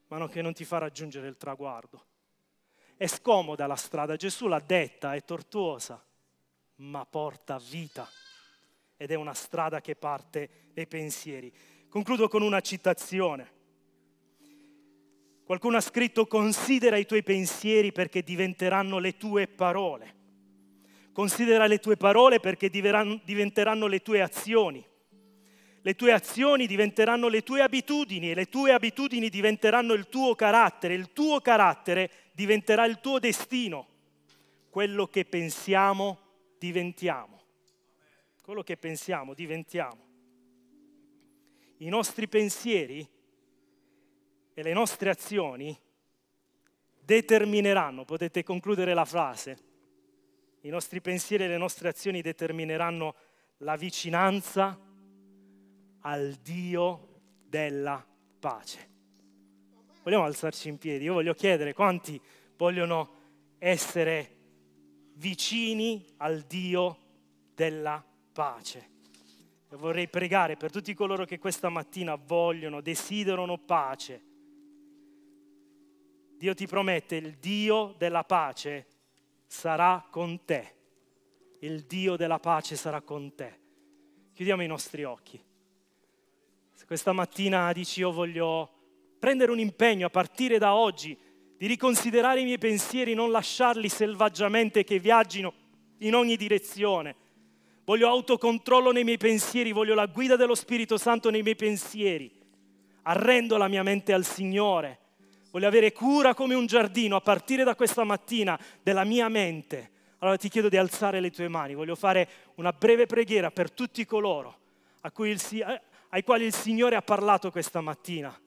ma 0.08 0.28
che 0.28 0.42
non 0.42 0.54
ti 0.54 0.66
fa 0.66 0.80
raggiungere 0.80 1.28
il 1.28 1.38
traguardo. 1.38 2.06
È 2.98 3.08
scomoda 3.08 3.68
la 3.68 3.76
strada, 3.76 4.16
Gesù 4.16 4.48
l'ha 4.48 4.60
detta, 4.60 5.14
è 5.14 5.24
tortuosa, 5.24 6.04
ma 6.78 7.06
porta 7.06 7.60
vita 7.60 8.10
ed 8.98 9.12
è 9.12 9.16
una 9.16 9.34
strada 9.34 9.82
che 9.82 9.96
parte 9.96 10.50
dai 10.74 10.88
pensieri. 10.88 11.52
Concludo 11.90 12.28
con 12.28 12.42
una 12.42 12.62
citazione. 12.62 13.52
Qualcuno 15.44 15.78
ha 15.78 15.82
scritto 15.82 16.26
considera 16.26 16.98
i 16.98 17.06
tuoi 17.06 17.22
pensieri 17.22 17.92
perché 17.92 18.24
diventeranno 18.24 18.98
le 18.98 19.18
tue 19.18 19.48
parole. 19.48 20.22
Considera 21.12 21.68
le 21.68 21.80
tue 21.80 21.98
parole 21.98 22.40
perché 22.40 22.70
diventeranno 22.70 23.88
le 23.88 24.02
tue 24.02 24.22
azioni. 24.22 24.84
Le 25.86 25.96
tue 25.96 26.14
azioni 26.14 26.66
diventeranno 26.66 27.28
le 27.28 27.44
tue 27.44 27.62
abitudini 27.62 28.32
e 28.32 28.36
le 28.36 28.48
tue 28.48 28.72
abitudini 28.72 29.30
diventeranno 29.30 29.94
il 29.94 30.08
tuo 30.08 30.34
carattere. 30.34 30.94
Il 30.94 31.12
tuo 31.12 31.42
carattere 31.42 32.10
diventerà 32.32 32.86
il 32.86 33.00
tuo 33.02 33.20
destino. 33.20 33.88
Quello 34.70 35.08
che 35.08 35.26
pensiamo 35.26 36.20
diventiamo 36.58 37.43
quello 38.54 38.68
che 38.68 38.78
pensiamo, 38.78 39.34
diventiamo. 39.34 40.06
I 41.78 41.90
nostri 41.90 42.28
pensieri 42.28 43.10
e 44.54 44.62
le 44.62 44.74
nostre 44.74 45.10
azioni 45.10 45.76
determineranno, 47.04 48.06
potete 48.06 48.44
concludere 48.44 48.94
la 48.94 49.06
frase, 49.06 49.58
i 50.62 50.70
nostri 50.70 51.02
pensieri 51.02 51.46
e 51.46 51.48
le 51.48 51.58
nostre 51.58 51.90
azioni 51.90 52.22
determineranno 52.22 53.16
la 53.58 53.76
vicinanza 53.76 54.80
al 56.02 56.34
Dio 56.36 57.22
della 57.48 58.06
pace. 58.40 58.92
Vogliamo 60.04 60.26
alzarci 60.26 60.70
in 60.70 60.78
piedi? 60.78 61.06
Io 61.06 61.14
voglio 61.14 61.34
chiedere 61.34 61.74
quanti 61.74 62.22
vogliono 62.56 63.56
essere 63.58 64.38
vicini 65.16 66.06
al 66.18 66.42
Dio 66.42 66.98
della 67.56 67.94
pace 67.94 68.12
pace. 68.34 68.90
E 69.70 69.76
vorrei 69.78 70.10
pregare 70.10 70.58
per 70.58 70.72
tutti 70.72 70.94
coloro 70.94 71.24
che 71.24 71.40
questa 71.40 71.70
mattina 71.70 72.16
vogliono, 72.16 72.82
desiderano 72.82 73.58
pace. 73.58 74.22
Dio 76.38 76.54
ti 76.54 76.68
promette, 76.68 77.16
il 77.16 77.38
Dio 77.38 77.96
della 77.98 78.26
pace 78.26 78.88
sarà 79.48 80.06
con 80.10 80.44
te. 80.44 80.76
Il 81.60 81.84
Dio 81.84 82.18
della 82.18 82.40
pace 82.40 82.76
sarà 82.76 83.00
con 83.02 83.34
te. 83.34 83.60
Chiudiamo 84.34 84.62
i 84.62 84.68
nostri 84.68 85.06
occhi. 85.06 85.42
Se 86.74 86.86
questa 86.86 87.14
mattina 87.14 87.72
dici 87.72 88.02
io 88.02 88.12
voglio 88.12 88.70
prendere 89.20 89.52
un 89.52 89.60
impegno 89.60 90.08
a 90.08 90.10
partire 90.10 90.58
da 90.58 90.76
oggi 90.76 91.18
di 91.56 91.66
riconsiderare 91.66 92.42
i 92.42 92.44
miei 92.44 92.58
pensieri, 92.58 93.14
non 93.14 93.32
lasciarli 93.32 93.88
selvaggiamente 93.88 94.84
che 94.84 95.00
viaggino 95.00 95.54
in 96.00 96.14
ogni 96.14 96.36
direzione. 96.36 97.16
Voglio 97.86 98.08
autocontrollo 98.08 98.92
nei 98.92 99.04
miei 99.04 99.18
pensieri, 99.18 99.72
voglio 99.72 99.94
la 99.94 100.06
guida 100.06 100.36
dello 100.36 100.56
Spirito 100.56 100.98
Santo 100.98 101.30
nei 101.30 101.42
miei 101.42 101.56
pensieri. 101.56 102.32
Arrendo 103.04 103.58
la 103.58 103.68
mia 103.68 103.84
mente 103.84 104.14
al 104.14 104.26
Signore. 104.26 105.00
Voglio 105.52 105.68
avere 105.68 105.92
cura 105.92 106.34
come 106.34 106.56
un 106.56 106.66
giardino 106.66 107.16
a 107.16 107.22
partire 107.22 107.64
da 107.64 107.76
questa 107.76 108.04
mattina 108.04 108.60
della 108.82 109.04
mia 109.04 109.28
mente. 109.30 109.92
Allora 110.20 110.38
ti 110.38 110.50
chiedo 110.50 110.70
di 110.70 110.78
alzare 110.78 111.20
le 111.20 111.32
tue 111.32 111.48
mani. 111.48 111.76
Voglio 111.76 111.96
fare 111.96 112.30
una 112.56 112.72
breve 112.72 113.06
preghiera 113.06 113.52
per 113.52 113.72
tutti 113.72 114.06
coloro 114.06 114.62
il, 115.18 115.42
eh, 115.52 115.82
ai 116.10 116.24
quali 116.24 116.46
il 116.46 116.54
Signore 116.54 116.96
ha 116.96 117.02
parlato 117.02 117.52
questa 117.52 117.82
mattina 117.82 118.38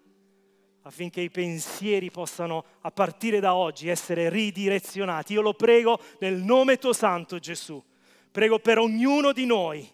affinché 0.82 1.20
i 1.20 1.30
pensieri 1.30 2.12
possano 2.12 2.64
a 2.82 2.92
partire 2.92 3.40
da 3.40 3.56
oggi 3.56 3.88
essere 3.88 4.28
ridirezionati. 4.28 5.32
Io 5.32 5.40
lo 5.40 5.52
prego 5.52 5.98
nel 6.20 6.36
nome 6.36 6.78
tuo 6.78 6.92
santo 6.92 7.40
Gesù. 7.40 7.82
Prego 8.36 8.58
per 8.58 8.76
ognuno 8.76 9.32
di 9.32 9.46
noi. 9.46 9.88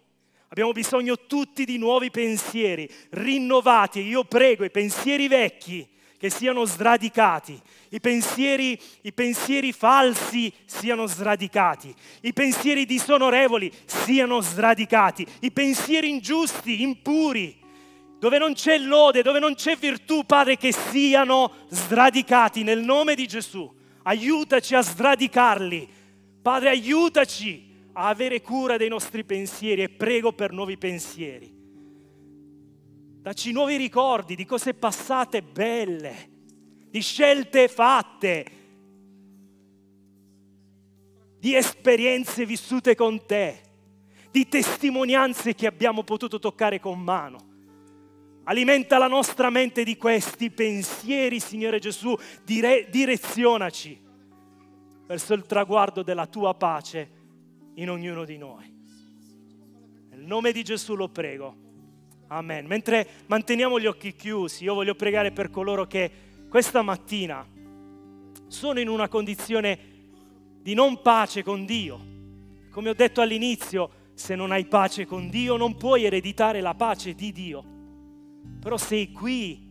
Abbiamo 0.48 0.72
bisogno 0.72 1.28
tutti 1.28 1.64
di 1.64 1.78
nuovi 1.78 2.10
pensieri, 2.10 2.90
rinnovati. 3.10 4.00
Io 4.00 4.24
prego 4.24 4.64
i 4.64 4.70
pensieri 4.72 5.28
vecchi 5.28 5.88
che 6.18 6.28
siano 6.28 6.64
sradicati, 6.64 7.56
i 7.90 8.00
pensieri, 8.00 8.76
i 9.02 9.12
pensieri 9.12 9.72
falsi 9.72 10.52
siano 10.64 11.06
sradicati, 11.06 11.94
i 12.22 12.32
pensieri 12.32 12.84
disonorevoli 12.84 13.72
siano 13.84 14.40
sradicati, 14.40 15.24
i 15.42 15.52
pensieri 15.52 16.10
ingiusti, 16.10 16.82
impuri, 16.82 17.56
dove 18.18 18.38
non 18.38 18.54
c'è 18.54 18.76
lode, 18.76 19.22
dove 19.22 19.38
non 19.38 19.54
c'è 19.54 19.76
virtù, 19.76 20.24
Padre, 20.26 20.56
che 20.56 20.72
siano 20.72 21.52
sradicati 21.68 22.64
nel 22.64 22.80
nome 22.80 23.14
di 23.14 23.28
Gesù. 23.28 23.72
Aiutaci 24.02 24.74
a 24.74 24.82
sradicarli. 24.82 25.88
Padre, 26.42 26.70
aiutaci 26.70 27.70
a 27.94 28.08
avere 28.08 28.40
cura 28.40 28.76
dei 28.76 28.88
nostri 28.88 29.24
pensieri 29.24 29.82
e 29.82 29.88
prego 29.90 30.32
per 30.32 30.52
nuovi 30.52 30.78
pensieri. 30.78 31.60
Dacci 33.22 33.52
nuovi 33.52 33.76
ricordi 33.76 34.34
di 34.34 34.44
cose 34.44 34.74
passate 34.74 35.42
belle, 35.42 36.30
di 36.88 37.00
scelte 37.00 37.68
fatte, 37.68 38.46
di 41.38 41.54
esperienze 41.54 42.46
vissute 42.46 42.94
con 42.94 43.26
te, 43.26 43.60
di 44.30 44.48
testimonianze 44.48 45.54
che 45.54 45.66
abbiamo 45.66 46.02
potuto 46.02 46.38
toccare 46.38 46.80
con 46.80 46.98
mano. 47.00 47.50
Alimenta 48.44 48.98
la 48.98 49.06
nostra 49.06 49.50
mente 49.50 49.84
di 49.84 49.96
questi 49.96 50.50
pensieri, 50.50 51.38
Signore 51.38 51.78
Gesù, 51.78 52.16
dire, 52.42 52.88
direzionaci 52.90 54.00
verso 55.06 55.34
il 55.34 55.46
traguardo 55.46 56.02
della 56.02 56.26
tua 56.26 56.54
pace 56.54 57.21
in 57.74 57.90
ognuno 57.90 58.24
di 58.24 58.38
noi. 58.38 58.72
Nel 60.10 60.20
nome 60.20 60.52
di 60.52 60.62
Gesù 60.62 60.94
lo 60.94 61.08
prego. 61.08 61.56
Amen. 62.28 62.66
Mentre 62.66 63.06
manteniamo 63.26 63.78
gli 63.78 63.86
occhi 63.86 64.14
chiusi, 64.14 64.64
io 64.64 64.74
voglio 64.74 64.94
pregare 64.94 65.32
per 65.32 65.50
coloro 65.50 65.86
che 65.86 66.10
questa 66.48 66.82
mattina 66.82 67.46
sono 68.46 68.80
in 68.80 68.88
una 68.88 69.08
condizione 69.08 69.78
di 70.60 70.74
non 70.74 71.02
pace 71.02 71.42
con 71.42 71.64
Dio. 71.64 72.10
Come 72.70 72.90
ho 72.90 72.94
detto 72.94 73.20
all'inizio, 73.20 73.90
se 74.14 74.34
non 74.34 74.50
hai 74.52 74.66
pace 74.66 75.06
con 75.06 75.28
Dio 75.28 75.56
non 75.56 75.76
puoi 75.76 76.04
ereditare 76.04 76.60
la 76.60 76.74
pace 76.74 77.14
di 77.14 77.32
Dio 77.32 77.72
però 78.62 78.76
sei 78.76 79.10
qui 79.10 79.70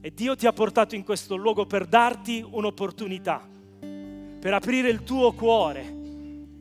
e 0.00 0.14
Dio 0.14 0.36
ti 0.36 0.46
ha 0.46 0.52
portato 0.52 0.94
in 0.94 1.02
questo 1.02 1.34
luogo 1.34 1.66
per 1.66 1.86
darti 1.86 2.44
un'opportunità, 2.48 3.44
per 3.80 4.54
aprire 4.54 4.88
il 4.90 5.02
tuo 5.02 5.32
cuore 5.32 5.96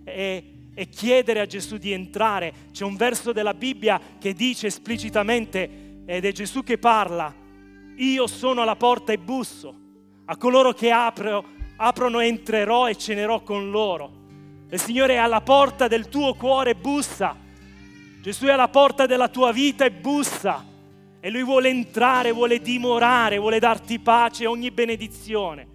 e, 0.04 0.54
e 0.80 0.90
chiedere 0.90 1.40
a 1.40 1.48
Gesù 1.48 1.78
di 1.78 1.92
entrare. 1.92 2.54
C'è 2.72 2.84
un 2.84 2.96
verso 2.96 3.32
della 3.32 3.56
Bibbia 3.56 4.00
che 4.20 4.34
dice 4.34 4.68
esplicitamente, 4.68 6.04
ed 6.06 6.24
è 6.24 6.32
Gesù 6.32 6.62
che 6.62 6.78
parla, 6.78 7.34
io 7.96 8.28
sono 8.28 8.62
alla 8.62 8.76
porta 8.76 9.12
e 9.12 9.18
busso, 9.18 9.76
a 10.26 10.38
coloro 10.38 10.74
che 10.74 10.92
apro, 10.92 11.44
aprono 11.78 12.20
entrerò 12.20 12.88
e 12.88 12.96
cenerò 12.96 13.42
con 13.42 13.72
loro. 13.72 14.12
Il 14.70 14.80
Signore 14.80 15.16
è 15.16 15.18
alla 15.18 15.42
porta 15.42 15.88
del 15.88 16.10
tuo 16.10 16.36
cuore 16.36 16.72
e 16.72 16.76
bussa. 16.76 17.36
Gesù 18.22 18.46
è 18.46 18.52
alla 18.52 18.68
porta 18.68 19.08
della 19.08 19.30
tua 19.30 19.52
vita 19.52 19.84
e 19.84 19.92
bussa. 19.92 20.64
E 21.20 21.30
Lui 21.32 21.44
vuole 21.44 21.70
entrare, 21.70 22.32
vuole 22.32 22.62
dimorare, 22.62 23.40
vuole 23.40 23.58
darti 23.58 23.98
pace 23.98 24.46
ogni 24.46 24.70
benedizione. 24.70 25.68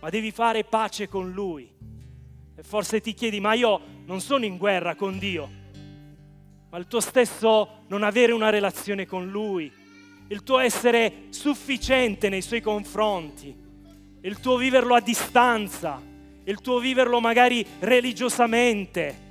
Ma 0.00 0.10
devi 0.10 0.32
fare 0.32 0.64
pace 0.64 1.06
con 1.06 1.30
Lui. 1.30 1.70
E 2.56 2.62
forse 2.62 3.00
ti 3.00 3.14
chiedi, 3.14 3.40
ma 3.40 3.54
io 3.54 3.80
non 4.06 4.20
sono 4.20 4.44
in 4.44 4.56
guerra 4.56 4.94
con 4.94 5.18
Dio. 5.18 5.48
Ma 6.70 6.78
il 6.78 6.86
tuo 6.86 7.00
stesso 7.00 7.84
non 7.88 8.02
avere 8.02 8.32
una 8.32 8.50
relazione 8.50 9.06
con 9.06 9.28
Lui, 9.28 9.70
il 10.28 10.42
tuo 10.42 10.58
essere 10.58 11.26
sufficiente 11.30 12.28
nei 12.28 12.42
Suoi 12.42 12.60
confronti, 12.60 13.54
il 14.22 14.40
tuo 14.40 14.56
viverlo 14.56 14.94
a 14.94 15.00
distanza, 15.00 16.00
il 16.44 16.60
tuo 16.60 16.78
viverlo 16.78 17.20
magari 17.20 17.66
religiosamente, 17.80 19.22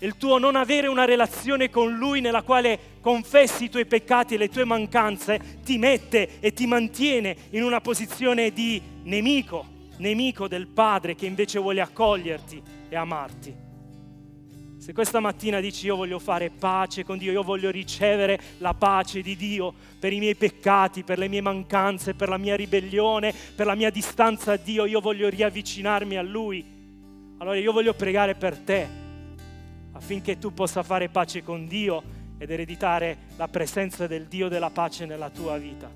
il 0.00 0.16
tuo 0.16 0.38
non 0.38 0.56
avere 0.56 0.88
una 0.88 1.04
relazione 1.04 1.70
con 1.70 1.96
Lui 1.96 2.20
nella 2.20 2.42
quale 2.42 2.78
confessi 3.00 3.64
i 3.64 3.70
tuoi 3.70 3.86
peccati 3.86 4.34
e 4.34 4.38
le 4.38 4.48
tue 4.48 4.64
mancanze, 4.64 5.60
ti 5.64 5.78
mette 5.78 6.40
e 6.40 6.52
ti 6.52 6.66
mantiene 6.66 7.36
in 7.50 7.62
una 7.62 7.80
posizione 7.80 8.52
di 8.52 8.80
nemico, 9.04 9.73
nemico 9.98 10.48
del 10.48 10.66
Padre 10.66 11.14
che 11.14 11.26
invece 11.26 11.58
vuole 11.58 11.80
accoglierti 11.80 12.62
e 12.88 12.96
amarti. 12.96 13.62
Se 14.84 14.92
questa 14.92 15.18
mattina 15.18 15.60
dici 15.60 15.86
io 15.86 15.96
voglio 15.96 16.18
fare 16.18 16.50
pace 16.50 17.04
con 17.04 17.16
Dio, 17.16 17.32
io 17.32 17.42
voglio 17.42 17.70
ricevere 17.70 18.38
la 18.58 18.74
pace 18.74 19.22
di 19.22 19.34
Dio 19.34 19.72
per 19.98 20.12
i 20.12 20.18
miei 20.18 20.34
peccati, 20.34 21.04
per 21.04 21.16
le 21.16 21.26
mie 21.26 21.40
mancanze, 21.40 22.12
per 22.12 22.28
la 22.28 22.36
mia 22.36 22.54
ribellione, 22.54 23.34
per 23.54 23.64
la 23.64 23.74
mia 23.74 23.88
distanza 23.88 24.52
a 24.52 24.56
Dio, 24.56 24.84
io 24.84 25.00
voglio 25.00 25.30
riavvicinarmi 25.30 26.18
a 26.18 26.22
Lui. 26.22 26.62
Allora 27.38 27.56
io 27.56 27.72
voglio 27.72 27.94
pregare 27.94 28.34
per 28.34 28.58
te 28.58 28.86
affinché 29.92 30.38
tu 30.38 30.52
possa 30.52 30.82
fare 30.82 31.08
pace 31.08 31.42
con 31.42 31.66
Dio 31.66 32.02
ed 32.36 32.50
ereditare 32.50 33.16
la 33.36 33.48
presenza 33.48 34.06
del 34.06 34.26
Dio 34.26 34.48
della 34.48 34.68
pace 34.68 35.06
nella 35.06 35.30
tua 35.30 35.56
vita. 35.56 35.90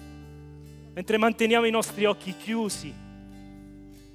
Mentre 0.94 1.18
manteniamo 1.18 1.66
i 1.66 1.70
nostri 1.70 2.06
occhi 2.06 2.34
chiusi, 2.34 2.92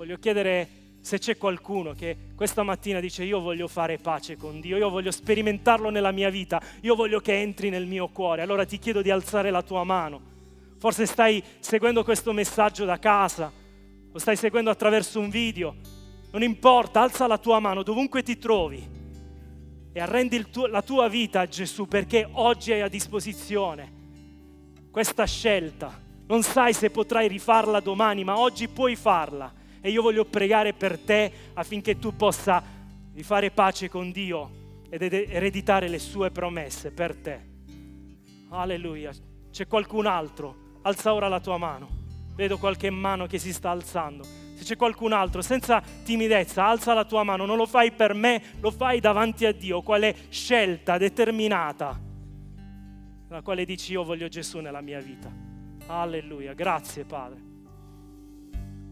voglio 0.04 0.18
chiedere 0.18 0.68
se 0.99 1.18
c'è 1.18 1.38
qualcuno 1.38 1.93
che 1.93 2.18
questa 2.36 2.62
mattina 2.62 2.99
dice 2.99 3.24
io 3.24 3.39
voglio 3.39 3.70
fare 3.70 3.97
pace 3.97 4.36
con 4.36 4.60
Dio, 4.60 4.76
io 4.76 4.89
voglio 4.89 5.12
sperimentarlo 5.12 5.89
nella 5.89 6.12
mia 6.12 6.30
vita, 6.30 6.62
io 6.82 6.93
voglio 6.93 7.22
che 7.22 7.39
entri 7.39 7.70
nel 7.70 7.86
mio 7.86 8.10
cuore, 8.10 8.41
allora 8.41 8.66
ti 8.66 8.80
chiedo 8.80 9.01
di 9.01 9.10
alzare 9.10 9.49
la 9.49 9.62
tua 9.62 9.86
mano. 9.86 10.32
Forse 10.78 11.06
stai 11.06 11.41
seguendo 11.60 12.04
questo 12.04 12.34
messaggio 12.34 12.84
da 12.84 12.99
casa, 12.99 13.49
lo 14.12 14.20
stai 14.20 14.36
seguendo 14.36 14.70
attraverso 14.70 15.22
un 15.22 15.30
video, 15.30 15.74
non 16.32 16.43
importa, 16.43 16.99
alza 16.99 17.26
la 17.26 17.38
tua 17.38 17.60
mano 17.60 17.82
dovunque 17.82 18.24
ti 18.24 18.38
trovi 18.38 18.86
e 19.93 19.99
arrendi 20.01 20.49
tuo, 20.49 20.68
la 20.68 20.82
tua 20.82 21.08
vita 21.08 21.39
a 21.39 21.47
Gesù 21.47 21.88
perché 21.88 22.28
oggi 22.30 22.74
hai 22.74 22.82
a 22.82 22.89
disposizione 22.89 23.93
questa 24.91 25.26
scelta. 25.26 25.97
Non 26.26 26.41
sai 26.43 26.74
se 26.74 26.89
potrai 26.89 27.30
rifarla 27.30 27.80
domani, 27.80 28.26
ma 28.26 28.38
oggi 28.38 28.68
puoi 28.68 28.97
farla. 28.97 29.62
E 29.86 29.89
io 29.89 30.01
voglio 30.01 30.23
pregare 30.23 30.71
per 30.71 30.97
te 30.97 31.29
affinché 31.55 31.99
tu 31.99 32.15
possa 32.15 32.63
rifare 33.13 33.51
pace 33.51 33.89
con 33.89 34.11
Dio 34.11 34.61
ed 34.89 35.01
ereditare 35.01 35.89
le 35.89 35.99
sue 35.99 36.31
promesse 36.31 36.91
per 36.91 37.17
te. 37.17 37.39
Alleluia. 38.47 39.11
C'è 39.51 39.67
qualcun 39.67 40.05
altro? 40.05 40.77
Alza 40.84 41.13
ora 41.13 41.27
la 41.27 41.41
tua 41.41 41.57
mano. 41.57 41.89
Vedo 42.34 42.57
qualche 42.57 42.89
mano 42.89 43.27
che 43.27 43.39
si 43.39 43.51
sta 43.51 43.71
alzando 43.71 44.23
se 44.55 44.63
c'è 44.63 44.75
qualcun 44.77 45.11
altro, 45.11 45.41
senza 45.41 45.81
timidezza, 46.03 46.65
alza 46.65 46.93
la 46.93 47.05
tua 47.05 47.23
mano, 47.23 47.45
non 47.45 47.57
lo 47.57 47.65
fai 47.65 47.91
per 47.91 48.13
me, 48.13 48.41
lo 48.59 48.71
fai 48.71 48.99
davanti 48.99 49.45
a 49.45 49.51
Dio, 49.51 49.81
quale 49.81 50.15
scelta 50.29 50.97
determinata, 50.97 51.99
la 53.27 53.41
quale 53.41 53.65
dici 53.65 53.91
io 53.91 54.03
voglio 54.03 54.27
Gesù 54.27 54.59
nella 54.59 54.81
mia 54.81 54.99
vita. 54.99 55.29
Alleluia, 55.88 56.53
grazie 56.53 57.03
Padre. 57.03 57.53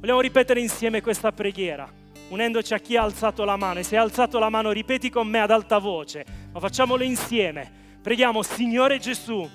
Vogliamo 0.01 0.19
ripetere 0.19 0.59
insieme 0.59 1.01
questa 1.01 1.31
preghiera, 1.31 1.89
unendoci 2.27 2.73
a 2.73 2.79
chi 2.79 2.97
ha 2.97 3.03
alzato 3.03 3.45
la 3.45 3.55
mano. 3.55 3.79
E 3.79 3.83
se 3.83 3.95
hai 3.95 4.03
alzato 4.03 4.37
la 4.37 4.49
mano, 4.49 4.71
ripeti 4.71 5.09
con 5.09 5.27
me 5.27 5.39
ad 5.39 5.51
alta 5.51 5.77
voce, 5.77 6.25
ma 6.51 6.59
facciamolo 6.59 7.03
insieme. 7.03 7.71
Preghiamo, 8.01 8.43
Signore 8.43 8.99
Gesù, 8.99 9.49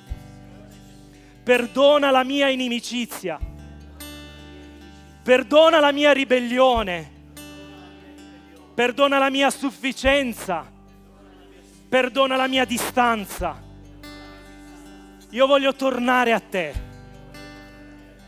perdona 1.42 2.10
la 2.10 2.24
mia 2.24 2.48
inimicizia 2.48 3.54
Perdona 5.26 5.80
la 5.80 5.90
mia 5.90 6.12
ribellione. 6.12 7.10
Perdona 8.76 9.18
la 9.18 9.28
mia 9.28 9.50
sufficienza. 9.50 10.64
Perdona 11.88 12.36
la 12.36 12.46
mia 12.46 12.64
distanza. 12.64 13.60
Io 15.30 15.46
voglio 15.48 15.74
tornare 15.74 16.32
a 16.32 16.38
te. 16.38 16.72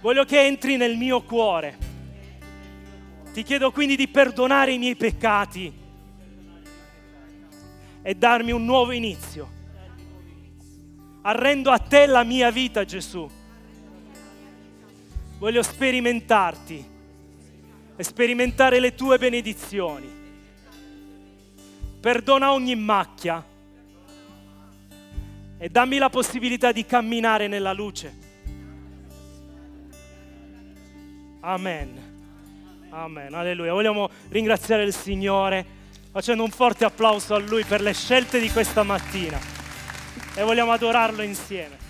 Voglio 0.01 0.25
che 0.25 0.45
entri 0.45 0.77
nel 0.77 0.97
mio 0.97 1.23
cuore. 1.23 1.88
Ti 3.39 3.45
chiedo 3.45 3.71
quindi 3.71 3.95
di 3.95 4.09
perdonare 4.09 4.73
i 4.73 4.79
miei 4.79 4.97
peccati 4.97 5.73
e 8.03 8.15
darmi 8.17 8.51
un 8.51 8.65
nuovo 8.65 8.91
inizio. 8.91 9.49
Arrendo 11.23 11.71
a 11.71 11.79
te 11.79 12.07
la 12.07 12.25
mia 12.25 12.51
vita, 12.51 12.85
Gesù. 12.85 13.31
Voglio 15.39 15.63
sperimentarti 15.63 16.85
e 17.95 18.03
sperimentare 18.03 18.81
le 18.81 18.97
tue 18.97 19.19
benedizioni. 19.19 20.11
Perdona 22.01 22.53
ogni 22.53 22.75
macchia 22.75 23.47
e 25.59 25.69
dammi 25.69 25.99
la 25.99 26.11
possibilità 26.11 26.73
di 26.73 26.85
camminare 26.85 27.47
nella 27.47 27.73
luce. 27.73 28.13
Amen. 31.39 32.08
Amen. 32.91 33.35
Alleluia. 33.35 33.73
Vogliamo 33.73 34.09
ringraziare 34.29 34.83
il 34.83 34.95
Signore 34.95 35.65
facendo 36.11 36.43
un 36.43 36.51
forte 36.51 36.85
applauso 36.85 37.35
a 37.35 37.39
Lui 37.39 37.65
per 37.65 37.81
le 37.81 37.93
scelte 37.93 38.41
di 38.41 38.51
questa 38.51 38.83
mattina 38.83 39.39
e 40.35 40.43
vogliamo 40.43 40.73
adorarlo 40.73 41.23
insieme. 41.23 41.88